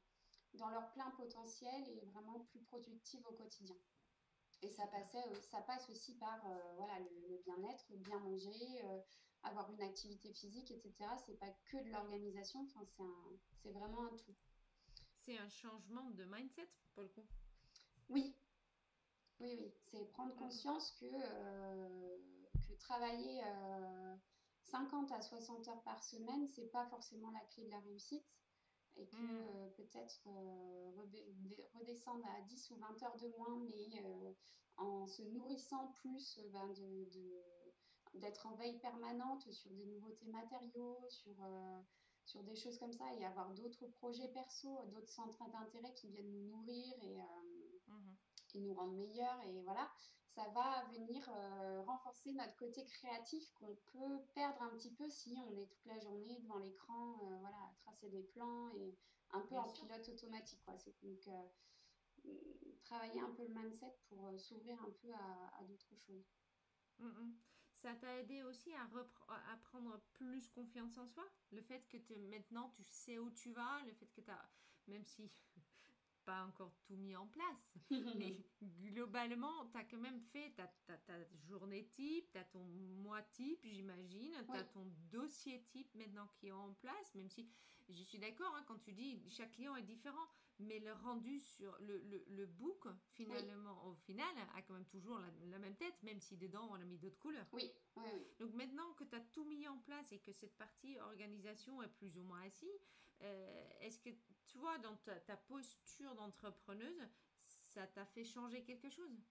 [0.55, 3.77] dans leur plein potentiel et vraiment plus productives au quotidien.
[4.61, 6.39] Et ça, passait, euh, ça passe aussi par
[6.77, 8.81] voilà, le, bien-être, bien manger,
[9.43, 10.93] avoir une activité physique, etc.
[11.25, 12.85] C'est pas que de l'organisation, enfin,
[13.61, 14.35] c'est vraiment un tout.
[15.25, 17.25] C'est un changement de mindset pour le coup
[18.09, 18.35] Oui,
[19.39, 22.17] oui, oui, c'est prendre conscience que, euh,
[22.83, 23.41] travailler
[24.63, 28.25] 50 euh, à 60 heures par semaine, c'est pas forcément la clé de la réussite.
[28.95, 29.47] Et que mm.
[29.55, 30.27] euh, peut-être
[31.73, 34.35] redescendre à 10 ou 20 heures de moins, mais
[34.77, 37.09] en se nourrissant plus ben, de,
[38.15, 41.35] d'être en veille permanente sur des nouveautés matériaux, sur,
[42.25, 46.31] sur des choses comme ça, et avoir d'autres projets perso, d'autres centres d'intérêt qui viennent
[46.31, 48.15] nous nourrir et, mm-hmm.
[48.47, 49.91] qui nous rendent meilleurs et voilà,
[50.35, 55.37] ça va venir euh, renforcer notre côté créatif qu'on peut perdre un petit peu si
[55.37, 58.97] on est toute la journée devant l'écran, euh, voilà, à tracer des plans et
[59.31, 60.75] un peu en pilote automatique quoi.
[60.77, 62.29] C'est donc euh,
[62.83, 66.25] travailler un peu le mindset pour s'ouvrir un peu à, d'autres choses.
[66.99, 67.35] Mm, mm.
[67.75, 68.87] Ça t'a aidé aussi à,
[69.51, 71.25] à prendre plus confiance en soi?
[71.51, 74.49] Le fait que maintenant tu sais où tu vas, le fait que tu as,
[74.87, 75.29] même si
[76.25, 77.73] pas encore tout mis en place,
[78.17, 78.43] mais
[78.81, 80.69] globalement, tu as quand même fait ta,
[81.47, 86.47] journée type, tu as ton mois type, j'imagine, tu as ton dossier type maintenant qui
[86.47, 87.49] est en place, même si
[87.89, 90.27] je suis d'accord hein, quand tu dis chaque client est différent,
[90.59, 95.19] mais le rendu sur le, le, le book, finalement, au final, a quand même toujours
[95.19, 97.47] la, la, même tête, même si dedans on a mis d'autres couleurs.
[97.51, 97.71] Oui.
[97.97, 98.03] oui,
[98.39, 101.89] Donc maintenant que tu as tout mis en place et que cette partie organisation est
[101.89, 102.87] plus ou moins assise,
[103.23, 104.09] euh, est-ce que
[104.47, 107.07] toi, dans ta, ta posture d'entrepreneuse,
[107.45, 109.23] ça t'a fait changer quelque chose?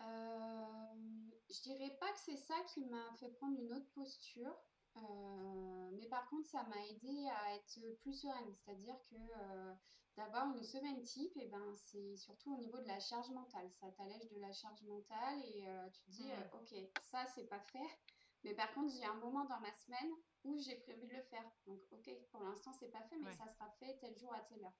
[0.00, 4.56] Euh, Je dirais pas que c'est ça qui m'a fait prendre une autre posture.
[4.96, 8.54] Euh, mais par contre, ça m'a aidé à être plus sereine.
[8.56, 9.74] C'est-à-dire que euh,
[10.16, 13.70] d'avoir une semaine type, et eh ben, c'est surtout au niveau de la charge mentale.
[13.72, 16.74] Ça t'allège de la charge mentale et tu te dis, ok,
[17.10, 17.98] ça, c'est pas fait.
[18.42, 20.10] Mais par contre, j'ai un moment dans ma semaine
[20.44, 21.44] où j'ai prévu de le faire.
[21.66, 24.64] Donc, ok, pour l'instant, c'est pas fait, mais ça sera fait tel jour à telle
[24.64, 24.78] heure.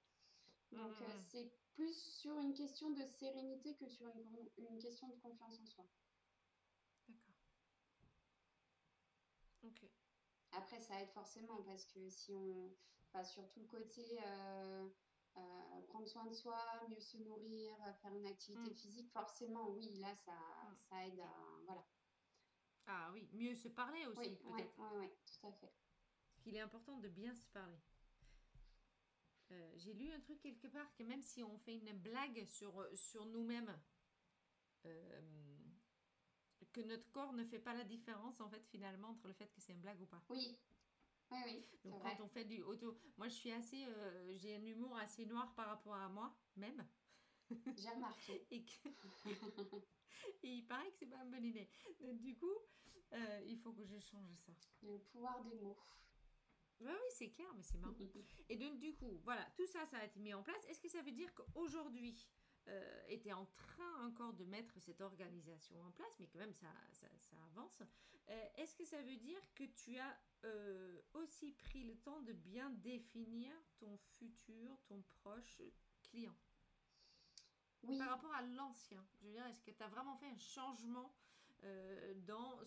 [0.72, 5.16] Donc, euh, c'est plus sur une question de sérénité que sur une, une question de
[5.16, 5.86] confiance en soi.
[7.08, 7.34] D'accord.
[9.64, 9.88] Ok.
[10.52, 12.72] Après, ça aide forcément parce que si on.
[13.08, 14.20] Enfin, sur tout le côté.
[14.24, 14.88] Euh,
[15.36, 18.74] euh, prendre soin de soi, mieux se nourrir, faire une activité mm.
[18.74, 20.76] physique, forcément, oui, là, ça, mm.
[20.88, 21.32] ça aide à.
[21.66, 21.84] Voilà.
[22.92, 24.74] Ah oui, mieux se parler aussi, peut-être.
[24.78, 25.72] Oui, oui, tout à fait.
[26.32, 27.78] Parce qu'il est important de bien se parler.
[29.52, 32.84] Euh, j'ai lu un truc quelque part que même si on fait une blague sur,
[32.96, 33.78] sur nous-mêmes,
[34.86, 35.20] euh,
[36.72, 39.60] que notre corps ne fait pas la différence en fait finalement entre le fait que
[39.60, 40.22] c'est une blague ou pas.
[40.28, 40.58] Oui.
[41.30, 41.64] Oui, oui.
[41.84, 45.26] Donc quand on fait du auto, moi je suis assez, euh, j'ai un humour assez
[45.26, 46.84] noir par rapport à moi même.
[47.76, 48.46] J'ai remarqué.
[48.50, 48.88] Et que...
[50.42, 51.68] Et il paraît que c'est pas une bonne idée.
[52.14, 52.54] du coup,
[53.12, 54.52] euh, il faut que je change ça.
[54.82, 55.78] Le pouvoir des mots.
[56.80, 57.94] Oui, oui, c'est clair, mais c'est marrant.
[58.48, 60.64] Et donc, du coup, voilà, tout ça, ça a été mis en place.
[60.68, 62.26] Est-ce que ça veut dire qu'aujourd'hui,
[62.68, 66.68] euh, était en train encore de mettre cette organisation en place, mais quand même ça,
[66.92, 67.82] ça, avance.
[68.28, 72.32] Euh, est-ce que ça veut dire que tu as euh, aussi pris le temps de
[72.32, 75.62] bien définir ton futur, ton proche
[76.02, 76.36] client?
[77.84, 77.98] Oui.
[77.98, 81.12] Par rapport à l'ancien, je veux dire, est-ce que tu as vraiment fait un changement
[82.26, 82.60] dans,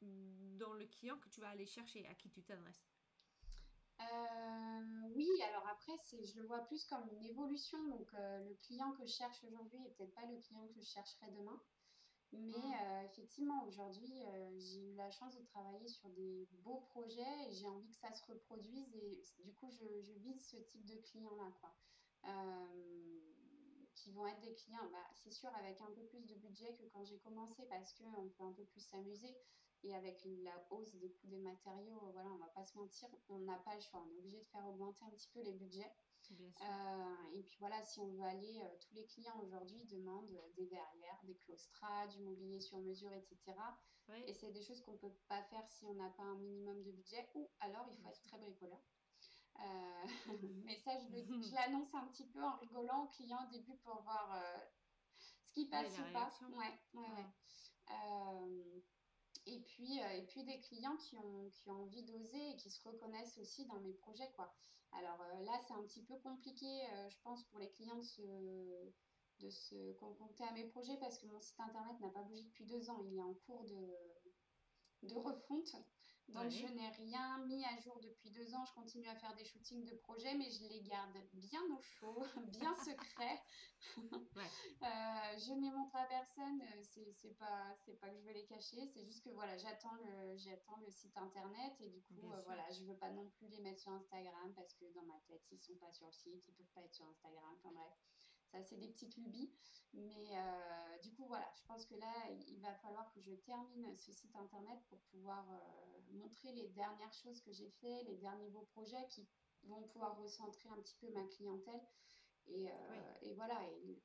[0.00, 2.86] dans le client que tu vas aller chercher, à qui tu t'adresses?
[4.00, 7.78] Euh, oui, alors après, je le vois plus comme une évolution.
[7.88, 10.86] Donc, euh, le client que je cherche aujourd'hui n'est peut-être pas le client que je
[10.86, 11.60] chercherai demain.
[12.32, 12.74] Mais mmh.
[12.82, 14.12] euh, effectivement, aujourd'hui,
[14.58, 18.12] j'ai eu la chance de travailler sur des beaux projets et j'ai envie que ça
[18.12, 18.92] se reproduise.
[18.96, 21.72] Et du coup, je, je vise ce type de clients-là, quoi.
[24.04, 26.84] Qui vont être des clients, bah, c'est sûr, avec un peu plus de budget que
[26.92, 29.34] quand j'ai commencé parce qu'on peut un peu plus s'amuser.
[29.82, 33.38] Et avec la hausse des coûts des matériaux, voilà, on va pas se mentir, on
[33.40, 34.02] n'a pas le choix.
[34.06, 35.92] On est obligé de faire augmenter un petit peu les budgets.
[36.30, 40.64] Euh, et puis voilà, si on veut aller, euh, tous les clients aujourd'hui demandent des
[40.66, 43.36] verrières, des claustras, du mobilier sur mesure, etc.
[44.26, 46.82] Et c'est des choses qu'on ne peut pas faire si on n'a pas un minimum
[46.82, 48.80] de budget ou alors il faut être très bricoleur.
[49.60, 50.06] Euh,
[50.64, 54.32] mais ça, je l'annonce un petit peu en rigolant aux clients au début pour voir
[55.46, 56.32] ce qui passe ou pas.
[56.48, 57.26] Ouais, ouais, ouais.
[59.46, 62.70] Et puis, euh, et puis des clients qui ont, qui ont envie d'oser et qui
[62.70, 64.30] se reconnaissent aussi dans mes projets.
[64.36, 64.54] Quoi.
[64.92, 68.02] Alors euh, là, c'est un petit peu compliqué, euh, je pense, pour les clients de
[68.02, 68.22] se,
[69.40, 72.64] de se confronter à mes projets parce que mon site internet n'a pas bougé depuis
[72.64, 73.00] deux ans.
[73.04, 73.88] Il est en cours de,
[75.02, 75.74] de refonte.
[76.28, 78.64] Donc je n'ai rien mis à jour depuis deux ans.
[78.64, 82.24] Je continue à faire des shootings de projets, mais je les garde bien au chaud,
[82.48, 83.42] bien secrets.
[84.82, 86.60] Euh, je ne les montre à personne.
[86.62, 88.86] Euh, c'est pas c'est pas que je veux les cacher.
[88.86, 92.68] C'est juste que voilà, j'attends le j'attends le site internet et du coup euh, voilà,
[92.70, 95.60] je veux pas non plus les mettre sur Instagram parce que dans ma tête ils
[95.60, 97.54] sont pas sur le site, ils peuvent pas être sur Instagram.
[97.58, 97.92] Enfin bref
[98.62, 99.50] c'est des petites lubies.
[99.92, 102.12] Mais euh, du coup, voilà, je pense que là,
[102.48, 105.44] il va falloir que je termine ce site internet pour pouvoir
[106.14, 109.26] montrer les dernières choses que j'ai fait, les derniers beaux projets qui
[109.64, 111.80] vont pouvoir recentrer un petit peu ma clientèle.
[112.46, 113.98] Et, euh, et voilà, et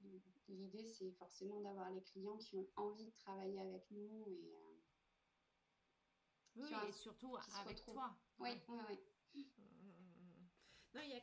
[0.48, 4.26] l'idée, c'est forcément d'avoir les clients qui ont envie de travailler avec nous.
[4.28, 4.56] Et,
[6.56, 8.16] oui, et surtout avec toi.
[8.40, 9.00] Oui, oui, oui.
[9.36, 10.50] Mmh, mmh, mmh,
[10.96, 11.22] non, il y a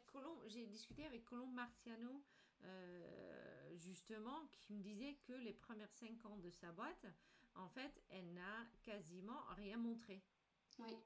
[0.48, 2.22] j'ai discuté avec Colombe Marciano
[2.64, 7.06] euh, justement, qui me disait que les premières cinq ans de sa boîte,
[7.54, 10.22] en fait, elle n'a quasiment rien montré.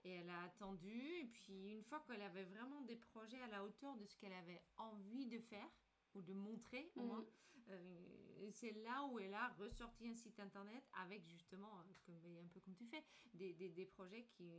[0.04, 3.64] Et elle a attendu, et puis une fois qu'elle avait vraiment des projets à la
[3.64, 5.68] hauteur de ce qu'elle avait envie de faire,
[6.14, 7.60] ou de montrer au moins, mm.
[7.68, 12.48] euh, c'est là où elle a ressorti un site internet avec justement, euh, comme, un
[12.48, 13.04] peu comme tu fais,
[13.34, 14.50] des, des, des, projets qui,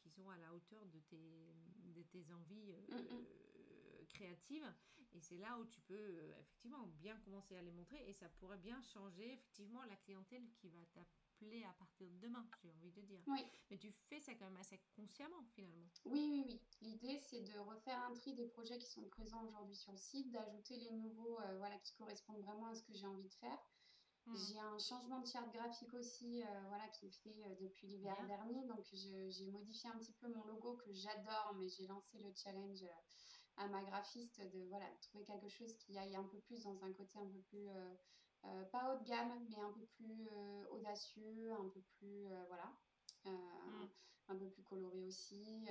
[0.00, 1.54] qui sont à la hauteur de tes,
[1.94, 2.74] de tes envies
[4.16, 4.64] créative.
[5.12, 8.28] Et c'est là où tu peux euh, effectivement bien commencer à les montrer et ça
[8.40, 11.25] pourrait bien changer effectivement la clientèle qui va t'appeler
[11.68, 13.20] à partir de demain, j'ai envie de dire.
[13.26, 13.44] Oui.
[13.70, 15.88] Mais tu fais ça quand même assez consciemment finalement.
[16.04, 16.60] Oui, oui, oui.
[16.80, 20.30] L'idée c'est de refaire un tri des projets qui sont présents aujourd'hui sur le site,
[20.30, 23.58] d'ajouter les nouveaux euh, voilà, qui correspondent vraiment à ce que j'ai envie de faire.
[24.26, 24.34] Hmm.
[24.36, 28.66] J'ai un changement de charte graphique aussi euh, voilà, qui est fait depuis l'hiver dernier.
[28.66, 32.84] Donc, j'ai modifié un petit peu mon logo que j'adore, mais j'ai lancé le challenge
[33.56, 36.92] à ma graphiste de voilà, trouver quelque chose qui aille un peu plus dans un
[36.92, 37.94] côté un peu plus, euh, euh,
[38.72, 42.72] pas haut de gamme, mais un peu plus euh, audacieux, un peu plus, voilà,
[43.24, 43.88] mm.
[44.28, 45.66] un peu plus coloré aussi.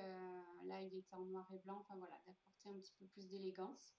[0.65, 3.93] là, il était en noir et blanc, enfin voilà, d'apporter un petit peu plus d'élégance.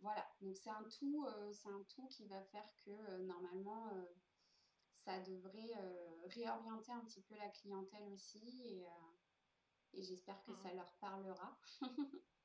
[0.00, 3.92] voilà, donc c'est un tout, c'est un tout qui va faire que normalement
[5.04, 5.74] ça devrait
[6.24, 8.86] réorienter un petit peu la clientèle aussi et,
[9.98, 11.58] et j'espère que ça leur parlera.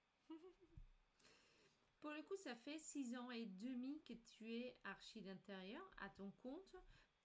[2.06, 6.10] Pour le coup, ça fait six ans et demi que tu es archi d'intérieur à
[6.10, 6.76] ton compte.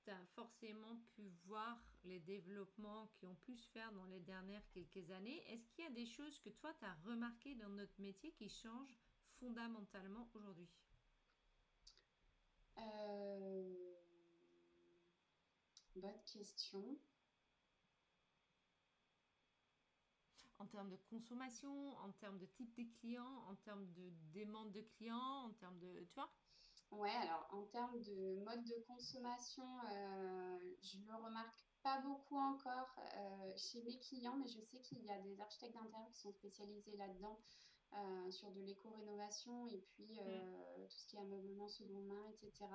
[0.02, 4.66] Tu as forcément pu voir les développements qui ont pu se faire dans les dernières
[4.70, 5.44] quelques années.
[5.52, 8.48] Est-ce qu'il y a des choses que toi, tu as remarquées dans notre métier qui
[8.48, 8.96] changent
[9.38, 10.70] fondamentalement aujourd'hui?
[12.78, 13.94] Euh...
[15.94, 16.98] Bonne question.
[20.60, 24.82] En termes de consommation, en termes de type de clients, en termes de demande de
[24.96, 26.04] clients, en termes de...
[26.04, 26.30] Tu vois
[26.90, 32.92] Ouais, alors en termes de mode de consommation, euh, je le remarque pas beaucoup encore
[32.98, 36.32] euh, chez mes clients, mais je sais qu'il y a des architectes d'intérieur qui sont
[36.32, 37.38] spécialisés là-dedans,
[37.94, 40.86] euh, sur de l'éco-rénovation et puis mm.
[40.88, 42.66] tout ce qui est ameublement seconde main, etc.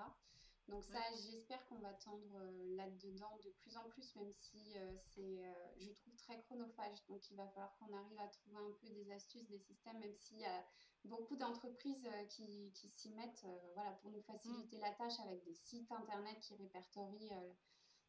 [0.67, 4.95] Donc ça, j'espère qu'on va tendre euh, là-dedans de plus en plus, même si euh,
[5.13, 7.05] c'est, euh, je trouve, très chronophage.
[7.07, 10.15] Donc il va falloir qu'on arrive à trouver un peu des astuces, des systèmes, même
[10.15, 10.65] s'il y a
[11.03, 13.45] beaucoup d'entreprises qui, qui s'y mettent
[13.75, 17.31] voilà, pour nous faciliter la tâche avec des sites internet qui répertorient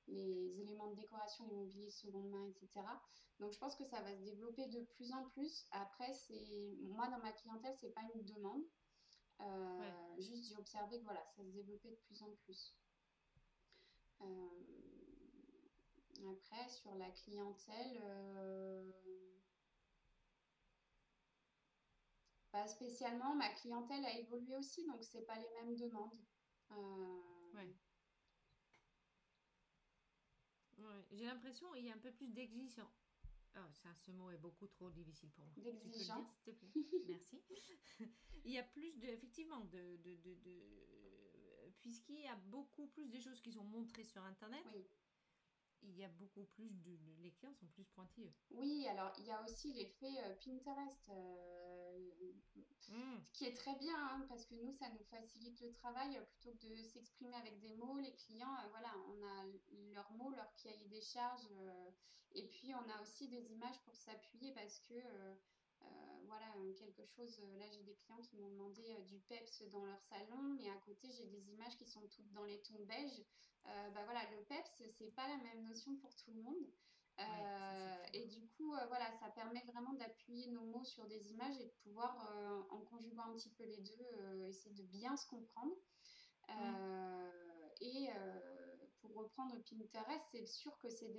[0.07, 2.87] les éléments de décoration, immobilier seconde main, etc.
[3.39, 5.67] Donc je pense que ça va se développer de plus en plus.
[5.73, 8.63] Après, c'est moi dans ma clientèle, c'est pas une demande.
[9.41, 12.75] Euh, juste j'ai observé que voilà, ça se développait de plus en plus.
[14.23, 15.67] Euh,
[16.33, 18.91] après, sur la clientèle, euh,
[22.51, 23.35] pas spécialement.
[23.35, 26.19] Ma clientèle a évolué aussi, donc c'est pas les mêmes demandes.
[27.55, 27.75] Ouais.
[31.13, 33.06] J'ai l'impression qu'il y a un peu plus d'exigence.
[33.59, 35.55] Oh, ça, ce mot est beaucoup trop difficile pour moi.
[35.57, 36.27] D'exigence.
[36.45, 36.71] s'il te plaît?
[37.09, 37.43] Merci.
[38.45, 43.09] il y a plus de, effectivement, de, de, de, de puisqu'il y a beaucoup plus
[43.09, 44.65] de choses qui sont montrées sur Internet.
[44.75, 44.87] Oui
[45.83, 48.33] il y a beaucoup plus de, les clients sont plus pointilleux.
[48.51, 52.11] Oui, alors il y a aussi l'effet euh, Pinterest euh,
[52.89, 53.19] mmh.
[53.33, 56.57] qui est très bien hein, parce que nous ça nous facilite le travail euh, plutôt
[56.59, 57.99] que de s'exprimer avec des mots.
[57.99, 59.45] Les clients, voilà, on a
[59.95, 61.49] leurs mots, leur cahier des charges
[62.35, 64.95] et puis on a aussi des images pour s'appuyer parce que
[66.27, 66.47] voilà,
[66.79, 67.41] quelque chose.
[67.59, 71.11] Là, j'ai des clients qui m'ont demandé du peps dans leur salon, mais à côté,
[71.11, 73.23] j'ai des images qui sont toutes dans les tons beige.
[73.69, 76.71] Euh, bah voilà, le PEPS, c'est pas la même notion pour tout le monde.
[77.19, 81.59] Euh, et du coup, euh, voilà, ça permet vraiment d'appuyer nos mots sur des images
[81.59, 82.15] et de pouvoir,
[82.71, 85.75] en conjuguant un petit peu les deux, essayer de bien se comprendre.
[87.81, 88.09] Et
[89.01, 91.13] pour reprendre Pinterest, c'est sûr que c'est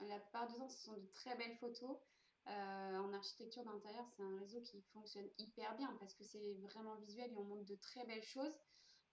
[0.00, 1.96] la plupart du temps, ce sont de très belles photos.
[2.48, 7.30] En architecture d'intérieur, c'est un réseau qui fonctionne hyper bien parce que c'est vraiment visuel
[7.32, 8.58] et on montre de très belles choses.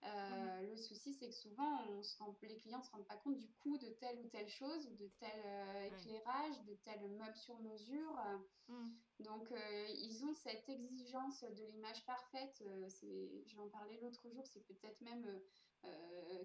[0.04, 2.16] Euh, le souci, c'est que souvent, on se
[2.46, 5.08] les clients ne se rendent pas compte du coût de telle ou telle chose, de
[5.18, 8.22] tel euh, éclairage, de tel meuble sur mesure.
[8.68, 8.90] Mm.
[9.20, 12.62] Donc, euh, ils ont cette exigence de l'image parfaite.
[13.46, 15.26] J'en parlais l'autre jour, c'est peut-être même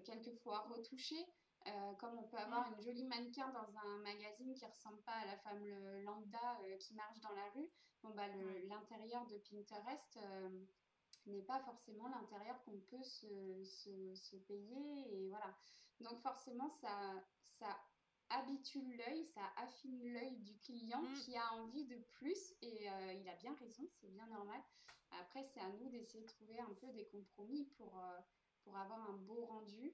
[0.04, 1.16] quelquefois retouché.
[1.98, 5.36] Comme on peut avoir une jolie mannequin dans un magazine qui ressemble pas à la
[5.38, 5.64] femme
[6.04, 7.68] lambda qui marche dans la rue,
[8.02, 8.26] bon, bah,
[8.68, 10.18] l'intérieur de Pinterest
[11.26, 13.64] n'est pas forcément l'intérieur qu'on peut se,
[14.14, 15.14] se, payer.
[15.14, 15.54] Et voilà.
[16.00, 17.78] Donc forcément, ça, ça
[18.30, 21.14] habitue l'œil, ça affine l'œil du client mm.
[21.14, 22.54] qui a envie de plus.
[22.62, 24.60] Et euh, il a bien raison, c'est bien normal.
[25.20, 28.20] Après, c'est à nous d'essayer de trouver un peu des compromis pour, euh,
[28.64, 29.92] pour avoir un beau rendu.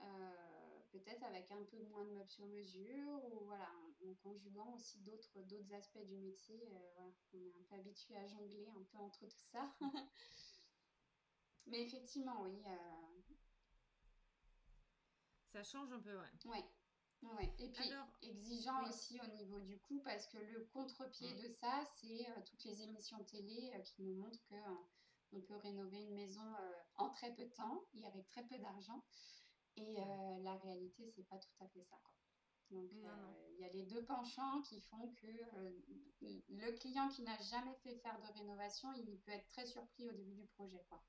[0.00, 0.57] Euh,
[0.98, 3.70] peut-être avec un peu moins de meubles sur mesure ou voilà
[4.04, 8.68] en, conjuguant aussi d'autres d'autres aspects du métier on est un peu habitué à jongler
[8.68, 9.74] un peu entre tout ça
[11.70, 12.62] Mais effectivement, oui.
[12.66, 13.32] Euh,
[15.52, 16.32] Ça change un peu, ouais.
[16.46, 16.64] Ouais.
[17.22, 17.52] Ouais.
[17.58, 17.90] Et puis
[18.22, 21.42] exigeant aussi au niveau du coût parce que le contre-pied mm.
[21.42, 24.54] de ça, c'est euh, toutes les émissions télé euh, qui nous montrent que
[25.32, 26.54] on peut rénover une maison
[26.94, 29.02] en très peu de temps et avec très peu d'argent.
[29.76, 29.94] Et
[30.42, 31.96] la réalité, c'est pas tout à fait ça.
[32.02, 32.14] Quoi.
[32.70, 35.26] Donc il y a les deux penchants qui font que
[36.20, 40.12] le client qui n'a jamais fait faire de rénovation, il peut être très surpris au
[40.12, 40.84] début du projet.
[40.88, 41.02] Quoi.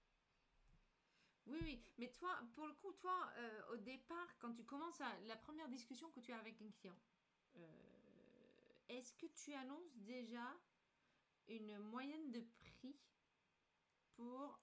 [1.47, 1.83] Oui, oui.
[1.97, 5.67] Mais toi, pour le coup, toi, euh, au départ, quand tu commences à, la première
[5.67, 6.97] discussion que tu as avec un client,
[8.87, 10.55] est-ce que tu annonces déjà
[11.47, 12.95] une moyenne de prix
[14.15, 14.59] pour,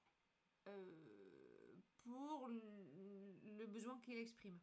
[2.04, 2.48] pour
[3.56, 4.58] le besoin qu'il exprime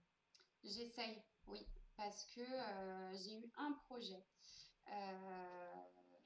[0.64, 1.60] J'essaye, oui,
[1.98, 2.42] parce que
[3.14, 4.24] j'ai eu un projet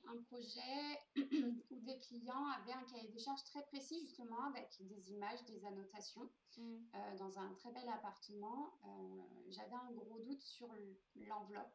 [0.07, 0.99] un projet
[1.71, 5.65] où des clients avaient un cahier des charges très précis, justement, avec des images, des
[5.65, 6.77] annotations, mm.
[6.95, 8.73] euh, dans un très bel appartement.
[8.85, 10.67] Euh, j'avais un gros doute sur
[11.15, 11.73] l'enveloppe.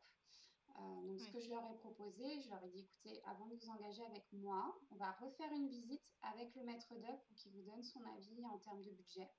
[0.78, 3.54] Euh, donc, ce que je leur ai proposé, je leur ai dit écoutez, avant de
[3.56, 7.52] vous engager avec moi, on va refaire une visite avec le maître d'œuvre pour qu'il
[7.52, 9.30] vous donne son avis en termes de budget.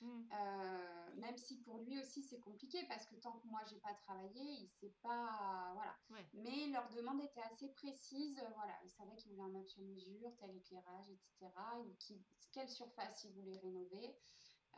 [0.00, 0.22] Mm.
[0.32, 3.92] Euh, même si pour lui aussi c'est compliqué parce que tant que moi j'ai pas
[3.94, 5.96] travaillé, il sait pas voilà.
[6.32, 10.34] Mais leur demande était assez précise, voilà, ils savaient qu'ils voulaient un meuble sur mesure,
[10.38, 11.52] tel éclairage, etc.
[11.98, 12.22] Qui,
[12.52, 14.16] quelle surface ils voulaient rénover.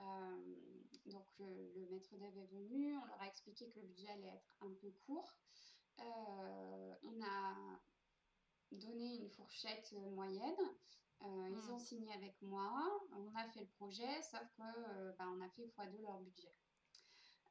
[0.01, 0.57] Euh,
[1.07, 4.57] donc le, maître d'œuvre est venu, on leur a expliqué que le budget allait être
[4.61, 5.35] un peu court.
[6.01, 7.81] Euh, on a
[8.73, 10.57] donné une fourchette moyenne.
[11.25, 11.75] Euh, ils hmm.
[11.75, 15.49] ont signé avec moi, on a fait le projet, sauf que euh, bah, on a
[15.51, 16.53] fait x2 leur budget.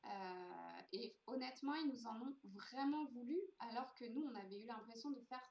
[0.03, 4.65] Euh, et honnêtement, ils nous en ont vraiment voulu, alors que nous, on avait eu
[4.65, 5.41] l'impression de faire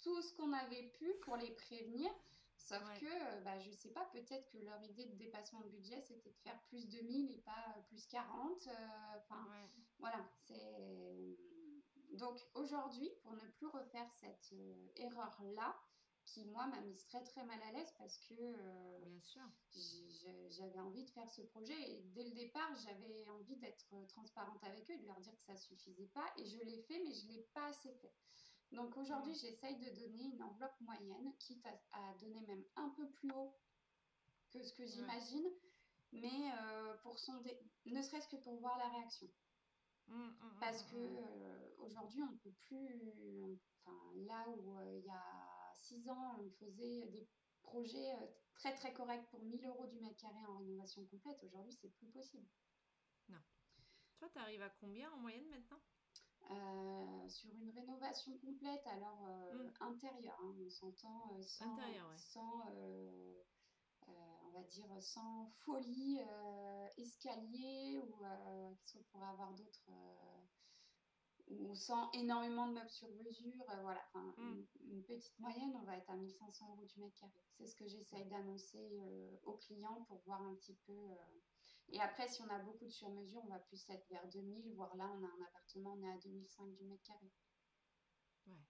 [0.00, 2.10] tout ce qu'on avait pu pour les prévenir.
[2.56, 6.30] Sauf que, bah, je sais pas, peut-être que leur idée de dépassement de budget, c'était
[6.30, 8.68] de faire plus de 1000 et pas plus 40.
[9.16, 9.46] Enfin,
[10.00, 11.38] voilà, c'est.
[12.14, 14.52] Donc aujourd'hui, pour ne plus refaire cette
[14.96, 15.76] erreur-là,
[16.28, 19.20] qui moi m'a mise très très mal à l'aise parce que euh,
[20.50, 24.90] j'avais envie de faire ce projet et dès le départ j'avais envie d'être transparente avec
[24.90, 27.46] eux, de leur dire que ça suffisait pas et je l'ai fait mais je l'ai
[27.54, 28.12] pas assez fait.
[28.72, 33.30] Donc aujourd'hui j'essaye de donner une enveloppe moyenne, quitte à, donner même un peu plus
[33.30, 33.54] haut
[34.50, 35.48] que ce que j'imagine,
[36.12, 39.28] mais euh, pour sonder, ne serait-ce que pour voir la réaction.
[40.08, 45.10] Mmh, mmh, mmh, parce que euh, aujourd'hui on peut plus, enfin là où il y
[45.10, 45.47] a
[45.88, 47.26] six ans, on faisait des
[47.62, 51.42] projets euh, très très corrects pour 1000 euros du mètre carré en rénovation complète.
[51.44, 52.46] Aujourd'hui, c'est plus possible.
[53.28, 53.38] Non.
[54.18, 55.80] Toi, tu arrives à combien en moyenne maintenant?
[56.50, 59.72] Euh, sur une rénovation complète, alors euh, hmm.
[59.80, 61.76] intérieure, hein, on s'entend sans,
[62.16, 62.64] sans
[64.06, 66.20] on va dire sans folie
[66.96, 68.14] escalier ou
[68.86, 69.52] qu'est-ce qu'on pourrait avoir
[71.48, 74.62] d'autres ou sans énormément de meubles sur mesure, euh, voilà, mm.
[74.90, 77.32] une, petite moyenne, on va être à 1500 euros du mètre carré.
[77.56, 80.92] C'est ce que j'essaye d'annoncer euh, aux clients pour voir un petit peu.
[80.92, 81.14] Euh.
[81.90, 84.74] Et après, si on a beaucoup de sur mesure, on va plus être vers 2000,
[84.74, 87.30] voire là, on a un appartement, on est à 2005 du mètre carré.
[88.46, 88.60] Ouais.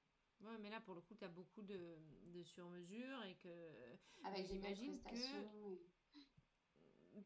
[0.41, 3.97] Ouais, mais là, pour le coup, tu as beaucoup de, de sur mesure et que.
[4.24, 5.79] Avec j'imagine que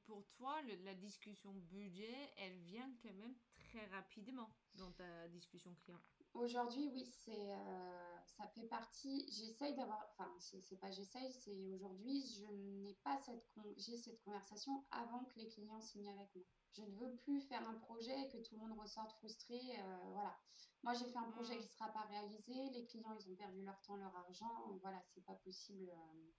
[0.07, 6.01] pour toi, la discussion budget, elle vient quand même très rapidement dans ta discussion client.
[6.35, 9.27] Aujourd'hui, oui, c'est, euh, ça fait partie.
[9.31, 13.45] J'essaye d'avoir, enfin, c'est, pas j'essaye, c'est aujourd'hui, je n'ai pas cette,
[13.77, 16.45] j'ai cette conversation avant que les clients signent avec moi.
[16.73, 19.61] Je ne veux plus faire un projet et que tout le monde ressorte frustré.
[19.79, 20.35] Euh, voilà.
[20.83, 21.59] Moi, j'ai fait un projet mmh.
[21.59, 22.71] qui ne sera pas réalisé.
[22.71, 24.79] Les clients, ils ont perdu leur temps, leur argent.
[24.81, 25.91] Voilà, c'est pas possible.
[25.91, 26.31] Euh,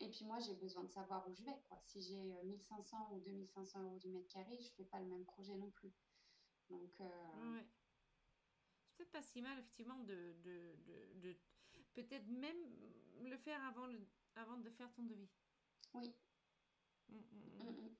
[0.00, 1.60] et puis moi, j'ai besoin de savoir où je vais.
[1.68, 1.78] Quoi.
[1.84, 5.06] Si j'ai 1500 euh, ou 2500 euros du mètre carré, je ne fais pas le
[5.06, 5.92] même projet non plus.
[6.68, 7.62] Donc, euh...
[8.82, 10.74] C'est peut-être pas si mal, effectivement, de, de,
[11.20, 11.36] de,
[11.94, 12.56] peut-être même
[13.20, 15.30] le faire avant, le, avant de faire ton devis.
[15.94, 16.12] Oui.
[17.08, 17.96] Mmh, mmh, mmh.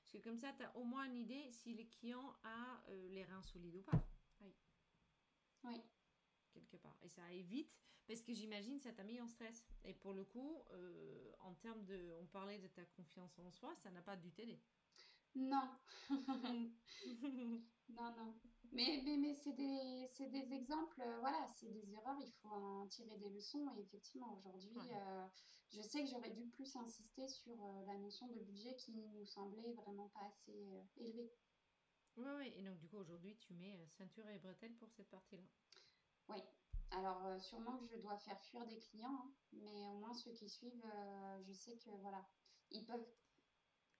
[0.00, 3.08] Parce que comme ça, tu as au moins une idée si le client a euh,
[3.08, 4.04] les reins solides ou pas.
[4.40, 4.54] Oui.
[5.64, 5.82] Oui
[6.52, 6.96] quelque part.
[7.02, 7.76] Et ça évite,
[8.06, 9.64] parce que j'imagine ça t'a mis en stress.
[9.84, 13.74] Et pour le coup, euh, en termes de, on parlait de ta confiance en soi,
[13.76, 14.60] ça n'a pas dû t'aider.
[15.34, 15.68] Non.
[16.10, 18.34] non, non.
[18.72, 22.86] Mais, mais, mais c'est des, des, exemples, euh, voilà, c'est des erreurs, il faut en
[22.86, 23.68] tirer des leçons.
[23.76, 25.26] Et effectivement, aujourd'hui, euh,
[25.70, 27.56] je sais que j'aurais dû plus insister sur
[27.86, 30.56] la notion de budget qui nous semblait vraiment pas assez
[30.96, 31.30] élevée.
[32.16, 35.44] Oui, oui, et donc du coup, aujourd'hui, tu mets ceinture et bretelles pour cette partie-là.
[36.28, 36.38] Oui.
[36.90, 40.32] Alors, euh, sûrement que je dois faire fuir des clients, hein, mais au moins ceux
[40.32, 42.22] qui suivent, euh, je sais que voilà,
[42.70, 43.06] ils peuvent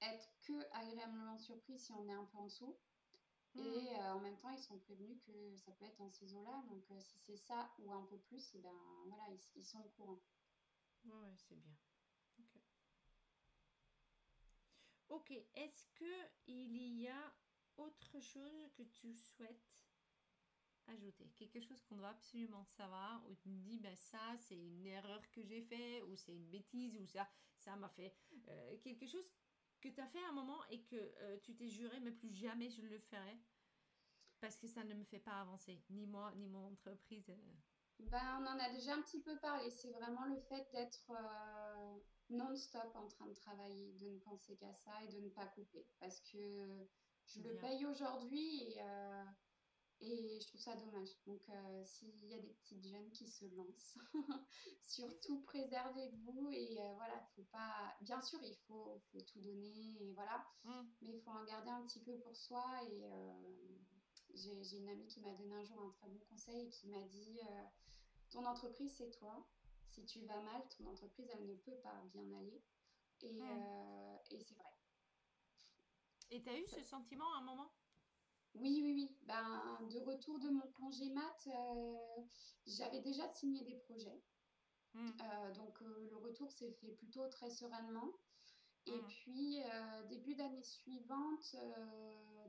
[0.03, 2.77] être que agréablement surpris si on est un peu en dessous.
[3.55, 3.61] Hmm.
[3.61, 6.63] Et euh, en même temps, ils sont prévenus que ça peut être dans ces eaux-là.
[6.71, 9.25] Donc, si c'est ça ou un peu plus, et eh ben voilà,
[9.55, 10.21] ils, sont au courant.
[11.05, 11.75] Ouais, c'est bien.
[12.39, 12.61] Ok.
[15.09, 15.31] Ok.
[15.55, 17.35] Est-ce que il y a
[17.77, 19.69] autre chose que tu souhaites
[20.87, 21.31] ajouter?
[21.37, 25.21] Quelque chose qu'on doit absolument savoir, ou tu me dis, ben ça, c'est une erreur
[25.31, 27.29] que j'ai fait, ou c'est une bêtise, ou ça,
[27.59, 28.17] ça m'a fait
[28.49, 29.31] euh, quelque chose
[29.83, 32.71] que tu as fait un moment et que euh, tu t'es juré, mais plus jamais
[32.71, 33.37] je le ferai,
[34.41, 37.29] parce que ça ne me fait pas avancer, ni moi, ni mon entreprise.
[37.29, 37.55] Euh.
[37.99, 39.71] Ben, on en a déjà un petit peu parlé.
[39.71, 41.13] C'est vraiment le fait d'être
[42.31, 45.87] non-stop en train de travailler, de ne penser qu'à ça et de ne pas couper.
[46.01, 46.89] Parce que
[47.27, 48.81] je le paye aujourd'hui et
[50.01, 51.11] et je trouve ça dommage.
[51.27, 53.99] Donc, euh, s'il y a des petites jeunes qui se lancent,
[54.83, 56.51] surtout préservez-vous.
[56.53, 57.95] Et euh, voilà, faut pas.
[58.01, 60.45] Bien sûr, il faut, faut tout donner, et voilà.
[60.65, 60.83] Mm.
[61.03, 62.65] Mais il faut en garder un petit peu pour soi.
[62.91, 63.33] Et euh,
[64.35, 67.03] j'ai une amie qui m'a donné un jour un très bon conseil et qui m'a
[67.03, 67.41] dit
[68.31, 69.47] Ton entreprise, c'est toi.
[69.91, 72.63] Si tu vas mal, ton entreprise, elle ne peut pas bien aller.
[73.21, 74.19] Et, mm.
[74.31, 74.73] et c'est vrai.
[76.31, 77.71] Et tu as eu ce sentiment à un moment?
[78.55, 79.17] Oui, oui, oui.
[79.27, 82.23] Ben, de retour de mon congé mat, euh,
[82.67, 84.21] j'avais déjà signé des projets.
[84.95, 85.09] Hmm.
[85.09, 88.13] Euh, donc euh, le retour s'est fait plutôt très sereinement.
[88.87, 89.07] Et hmm.
[89.07, 89.59] puis
[90.09, 91.55] début d'année suivante,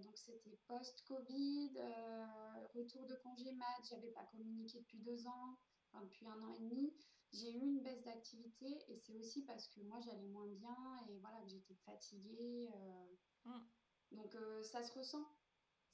[0.02, 1.74] donc c'était post-Covid,
[2.74, 5.60] retour de congé mat, j'avais pas communiqué depuis deux ans,
[5.92, 6.92] enfin depuis un an et demi.
[7.34, 10.76] J'ai eu une baisse d'activité et c'est aussi parce que moi j'allais moins bien
[11.08, 12.68] et voilà que j'étais fatiguée.
[13.46, 13.62] Hmm.
[14.14, 15.28] Donc ça se ressent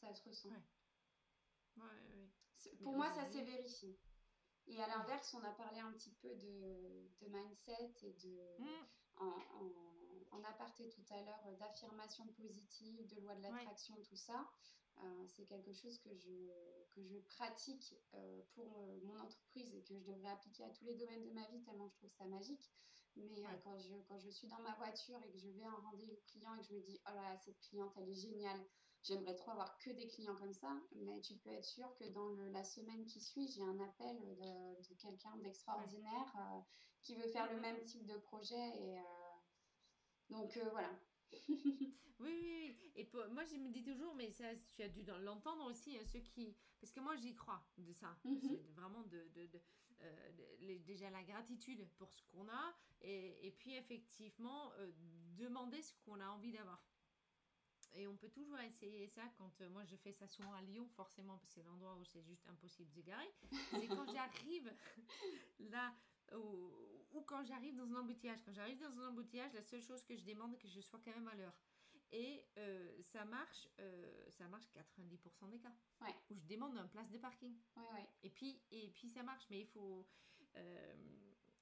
[0.02, 0.50] ça se ressent.
[0.50, 1.84] Ouais.
[1.84, 3.98] Ouais, Pour moi, ça s'est vérifié.
[4.68, 8.88] Et à l'inverse, on a parlé un petit peu de, de mindset et de, mm.
[9.18, 9.34] en,
[10.32, 14.50] en, aparté tout à l'heure, d'affirmation positive, de loi de l'attraction, tout ça.
[15.04, 16.50] Euh, c'est quelque chose que je,
[16.94, 20.86] que je pratique euh, pour euh, mon entreprise et que je devrais appliquer à tous
[20.86, 22.70] les domaines de ma vie tellement je trouve ça magique.
[23.16, 26.20] Mais quand, je, quand je suis dans ma voiture et que je vais en rendez-vous
[26.28, 28.64] client et que je me dis, oh là, cette cliente, elle est géniale,
[29.04, 32.30] j'aimerais trop avoir que des clients comme ça, mais tu peux être sûr que dans
[32.52, 36.36] la semaine qui suit, j'ai un appel de, quelqu'un d'extraordinaire
[37.02, 38.70] qui veut faire le même type de projet.
[38.82, 38.98] Et,
[40.30, 40.92] donc voilà,
[41.50, 42.92] oui, oui, oui.
[42.96, 46.20] Et moi, je me dis toujours, mais ça, tu as dû l'entendre aussi, hein, ceux
[46.20, 46.56] qui.
[46.80, 48.18] Parce que moi, j'y crois de ça.
[48.24, 48.58] Mhm.
[48.76, 49.50] Vraiment de, de,
[50.02, 52.76] euh, déjà la gratitude pour ce qu'on a.
[53.02, 54.92] Et, et, puis, effectivement, euh,
[55.38, 56.84] demander ce qu'on a envie d'avoir.
[57.94, 60.88] Et on peut toujours essayer ça quand euh, moi je fais ça souvent à Lyon,
[60.96, 63.34] forcément, parce que c'est l'endroit où c'est juste impossible de garer.
[63.72, 64.72] C'est quand j'arrive
[65.60, 65.94] là
[66.36, 68.40] ou, quand j'arrive dans un embouteillage.
[68.46, 71.00] Quand j'arrive dans un embouteillage, la seule chose que je demande, c'est que je sois
[71.04, 71.58] quand même à l'heure.
[72.12, 75.74] Et euh, ça marche, euh, ça marche 90% des cas.
[76.02, 76.16] Ouais.
[76.30, 77.56] Où je demande une place de parking.
[77.76, 78.10] Ouais, ouais.
[78.24, 80.08] Et puis, et puis ça marche, mais il faut.
[80.56, 80.96] Euh,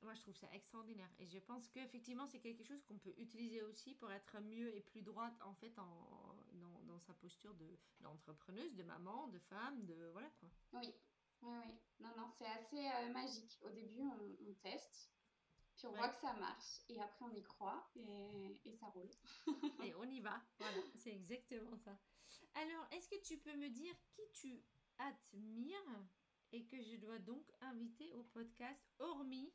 [0.05, 1.09] moi, je trouve ça extraordinaire.
[1.19, 4.81] Et je pense qu'effectivement, c'est quelque chose qu'on peut utiliser aussi pour être mieux et
[4.81, 7.55] plus droite, en fait, en, dans, dans sa posture
[7.99, 10.09] d'entrepreneuse, de, de maman, de femme, de.
[10.13, 10.49] Voilà quoi.
[10.73, 10.93] Oui,
[11.41, 11.73] oui, oui.
[11.99, 13.57] Non, non, c'est assez euh, magique.
[13.63, 15.11] Au début, on, teste,
[15.75, 19.09] puis on voit que ça marche, et après on y croit, et, et ça roule.
[19.83, 20.41] et on y va.
[20.59, 21.97] Voilà, c'est exactement ça.
[22.55, 24.63] Alors, est-ce que tu peux me dire qui tu
[24.97, 26.07] admires
[26.51, 29.51] et que je dois donc inviter au podcast, hormis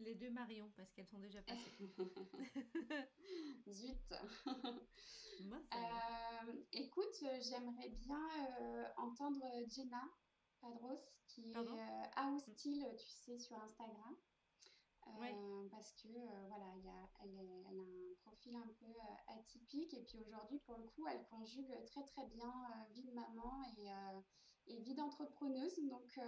[0.00, 1.72] les deux Marion, parce qu'elles sont déjà passées.
[3.68, 4.14] Zut.
[5.40, 8.20] Euh, écoute, j'aimerais bien
[8.60, 10.02] euh, entendre Jenna
[10.60, 14.16] Padros, qui est euh, House Style, tu sais, sur Instagram.
[15.70, 16.08] Parce que
[16.48, 18.92] voilà, y a, elle, elle, a un profil un peu
[19.28, 22.52] atypique et puis aujourd'hui, pour le coup, elle conjugue très très bien
[22.90, 25.78] vie de maman et, et vie d'entrepreneuse.
[25.88, 26.18] Donc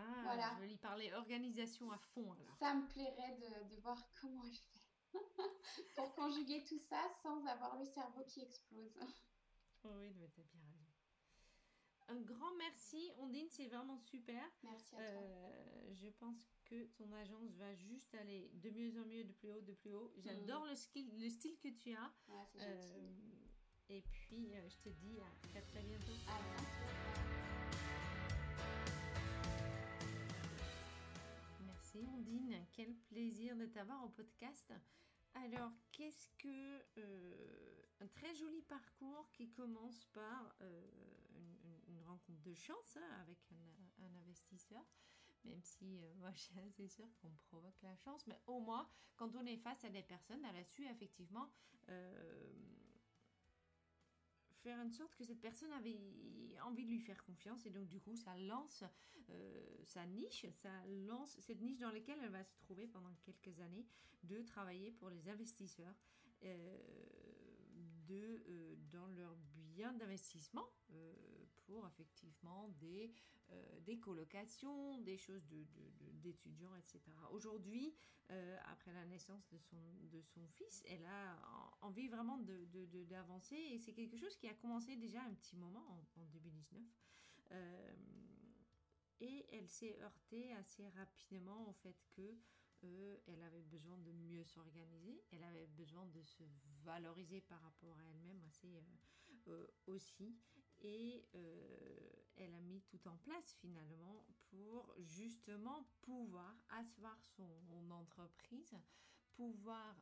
[0.00, 0.52] ah, voilà.
[0.56, 2.32] je vais lui parler organisation à fond.
[2.32, 2.56] Alors.
[2.58, 4.80] Ça me plairait de, de voir comment elle fait
[5.96, 8.98] pour conjuguer tout ça sans avoir le cerveau qui explose.
[9.84, 10.80] oui, mais t'as bien raison.
[12.08, 14.42] Un grand merci, Ondine, c'est vraiment super.
[14.64, 15.22] Merci à toi.
[15.22, 19.52] Euh, je pense que ton agence va juste aller de mieux en mieux, de plus
[19.52, 20.12] haut, de plus haut.
[20.18, 20.68] J'adore mm.
[20.70, 22.12] le, style, le style que tu as.
[22.28, 23.10] Ouais, euh,
[23.90, 26.12] et puis, euh, je te dis à très très bientôt.
[26.28, 27.29] À bientôt.
[32.06, 34.72] Ondine, quel plaisir de t'avoir au podcast.
[35.34, 40.82] Alors, qu'est-ce que euh, un très joli parcours qui commence par euh,
[41.88, 44.82] une, rencontre de chance hein, avec un, investisseur,
[45.44, 48.88] même si euh, moi je suis assez sûre qu'on provoque la chance, mais au moins
[49.16, 51.52] quand on est face à des personnes, elle a su effectivement
[54.62, 55.98] faire une sorte que cette personne avait
[56.64, 58.84] envie de lui faire confiance et donc du coup ça lance
[59.30, 60.70] euh, sa niche, ça
[61.06, 63.86] lance cette niche dans laquelle elle va se trouver pendant quelques années
[64.22, 65.94] de travailler pour les investisseurs.
[66.44, 66.78] Euh,
[68.06, 70.66] de, euh, dans leur bien d'investissement
[71.88, 73.12] effectivement des,
[73.82, 77.00] des colocations, des choses d'étudiants, de, etc.
[77.32, 77.94] Aujourd'hui,
[78.66, 81.36] après la naissance de son, de son fils, elle a
[81.80, 82.38] envie vraiment
[83.08, 85.84] d'avancer et c'est quelque chose qui a commencé déjà un petit moment
[86.16, 86.82] en, en 2019.
[89.20, 92.38] Et elle s'est heurtée assez rapidement au fait que
[92.84, 96.42] euh, elle avait besoin de mieux s'organiser, elle avait besoin de se
[96.82, 98.80] valoriser par rapport à elle-même assez euh,
[99.48, 100.34] euh, aussi,
[100.82, 101.24] et
[102.36, 108.74] elle a mis tout en place finalement pour justement pouvoir asseoir son entreprise,
[109.32, 109.94] pouvoir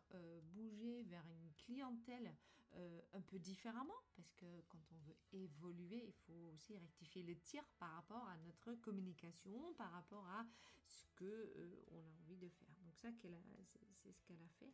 [0.52, 2.34] bouger vers une clientèle
[2.76, 7.34] euh, un peu différemment, parce que quand on veut évoluer, il faut aussi rectifier le
[7.38, 10.46] tir par rapport à notre communication, par rapport à
[10.84, 12.68] ce que euh, on a envie de faire.
[12.82, 14.72] Donc ça, c'est ce qu'elle a fait.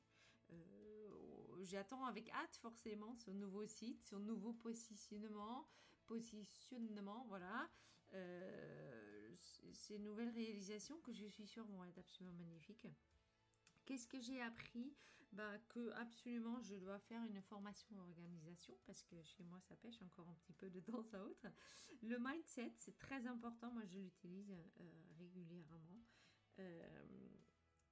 [0.51, 5.69] Euh, j'attends avec hâte forcément son nouveau site, son nouveau positionnement,
[6.07, 7.69] positionnement, voilà.
[9.73, 12.87] ces nouvelles réalisations que je suis sûre vont être absolument magnifiques.
[13.85, 14.95] Qu'est-ce que j'ai appris?
[15.33, 20.01] Bah, Que absolument je dois faire une formation organisation parce que chez moi ça pêche
[20.03, 21.49] encore un petit peu de temps à autre.
[22.03, 23.73] Le mindset, c'est très important.
[23.73, 26.01] Moi je l'utilise euh, régulièrement.
[26.61, 27.37] Euh,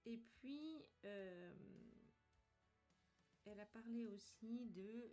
[0.05, 1.53] et puis, euh,
[3.45, 5.13] elle a parlé aussi de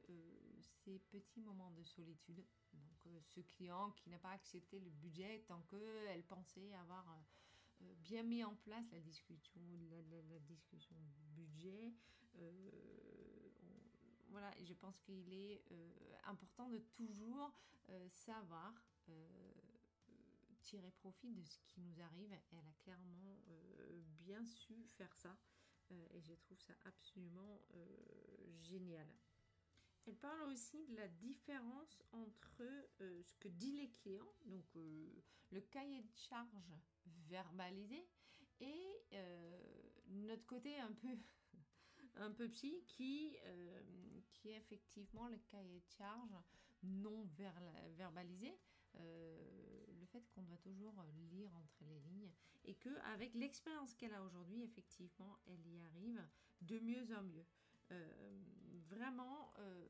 [0.83, 2.43] ces petits moments de solitude.
[3.21, 7.05] Ce client qui n'a pas accepté le budget tant qu'elle pensait avoir
[7.79, 9.61] bien mis en place la discussion,
[10.29, 10.95] la, discussion
[11.35, 11.93] budget.
[14.29, 15.63] voilà, je pense qu'il est
[16.25, 17.51] important de toujours
[18.11, 18.73] savoir
[20.69, 22.31] tirer profit de ce qui nous arrive.
[22.51, 25.35] Elle a clairement euh, bien su faire ça
[25.91, 27.85] euh, et je trouve ça absolument euh,
[28.61, 29.07] génial.
[30.05, 32.63] Elle parle aussi de la différence entre
[32.99, 36.73] ce que disent les clients, donc le cahier de charge
[37.27, 38.07] verbalisé,
[38.59, 39.05] et
[40.07, 41.07] notre côté un peu
[42.15, 43.37] un peu psy qui,
[44.33, 46.35] qui est effectivement le cahier de charge
[46.83, 47.27] non
[47.97, 48.57] verbalisé.
[48.95, 50.95] Euh, le fait qu'on doit toujours
[51.31, 52.33] lire entre les lignes
[52.65, 56.23] et que avec l'expérience qu'elle a aujourd'hui, effectivement, elle y arrive
[56.61, 57.45] de mieux en mieux.
[57.91, 58.39] Euh,
[58.89, 59.87] vraiment, euh,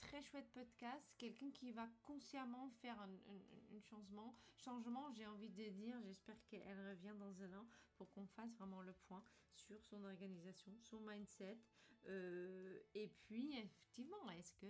[0.00, 4.34] très chouette podcast, quelqu'un qui va consciemment faire un, changement.
[4.56, 7.66] Changement, j'ai envie de dire, j'espère qu'elle revient dans un an
[7.96, 9.22] pour qu'on fasse vraiment le point
[9.54, 11.58] sur son organisation, son mindset.
[12.06, 14.66] Euh, et puis, effectivement, est-ce que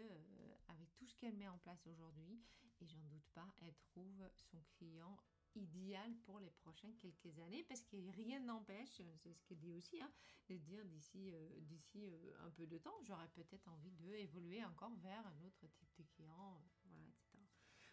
[0.68, 2.38] avec tout ce qu'elle met en place aujourd'hui,
[2.80, 5.16] et j'en doute pas, elle trouve son client
[5.56, 10.00] idéal pour les prochaines quelques années parce que rien n'empêche, c'est ce qu'elle dit aussi,
[10.00, 10.10] hein,
[10.48, 14.64] de dire d'ici euh, d'ici euh, un peu de temps, j'aurais peut-être envie de évoluer
[14.64, 17.38] encore vers un autre type de client, euh, voilà, etc.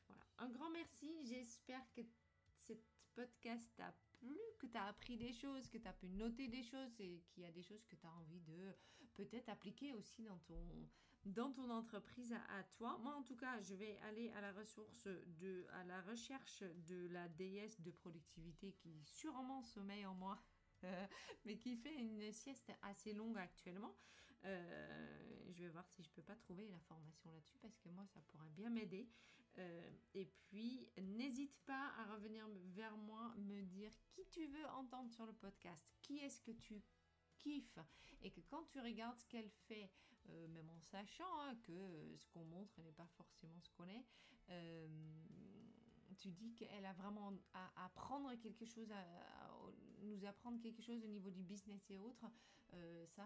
[0.07, 0.23] Voilà.
[0.37, 2.01] Un grand merci, j'espère que
[2.57, 6.47] cette podcast t'a plu, que tu as appris des choses, que tu as pu noter
[6.47, 8.75] des choses et qu'il y a des choses que tu as envie de
[9.13, 10.89] peut-être appliquer aussi dans ton
[11.26, 12.97] dans ton entreprise à, toi.
[13.01, 17.07] Moi, en tout cas, je vais aller à la ressource de, à la recherche de
[17.07, 20.41] la déesse de productivité qui sûrement sommeille en moi,
[21.45, 23.95] mais qui fait une sieste assez longue actuellement.
[24.45, 28.05] Euh, je vais voir si je peux pas trouver la formation là-dessus parce que moi,
[28.05, 29.09] ça pourrait bien m'aider.
[29.57, 32.45] Euh, et puis, n'hésite pas à revenir
[32.76, 36.84] vers moi, me dire qui tu veux entendre sur le podcast, qui est-ce que tu
[37.38, 37.80] kiffes
[38.21, 39.89] et que quand tu regardes ce qu'elle fait,
[40.30, 44.05] euh, même en sachant hein, que ce qu'on montre n'est pas forcément ce qu'on est,
[44.49, 44.88] euh,
[46.17, 49.03] tu dis qu'elle a vraiment à apprendre quelque chose, à,
[50.01, 52.26] nous apprendre quelque chose au niveau du business et autres.
[52.73, 53.26] Euh, ça,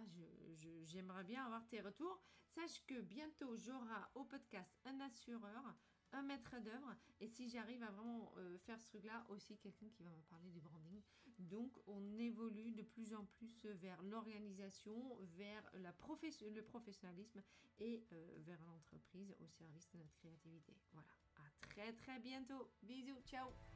[0.84, 2.20] j'aimerais bien avoir tes retours.
[2.48, 5.76] Sache que bientôt, j'aurai au podcast un assureur
[6.14, 10.04] un maître d'œuvre et si j'arrive à vraiment euh, faire ce truc-là, aussi quelqu'un qui
[10.04, 11.02] va me parler du branding.
[11.38, 17.42] Donc on évolue de plus en plus vers l'organisation, vers la le professionnalisme
[17.80, 20.76] et euh, vers l'entreprise au service de notre créativité.
[20.94, 22.70] Voilà, à très très bientôt.
[22.84, 23.69] Bisous, ciao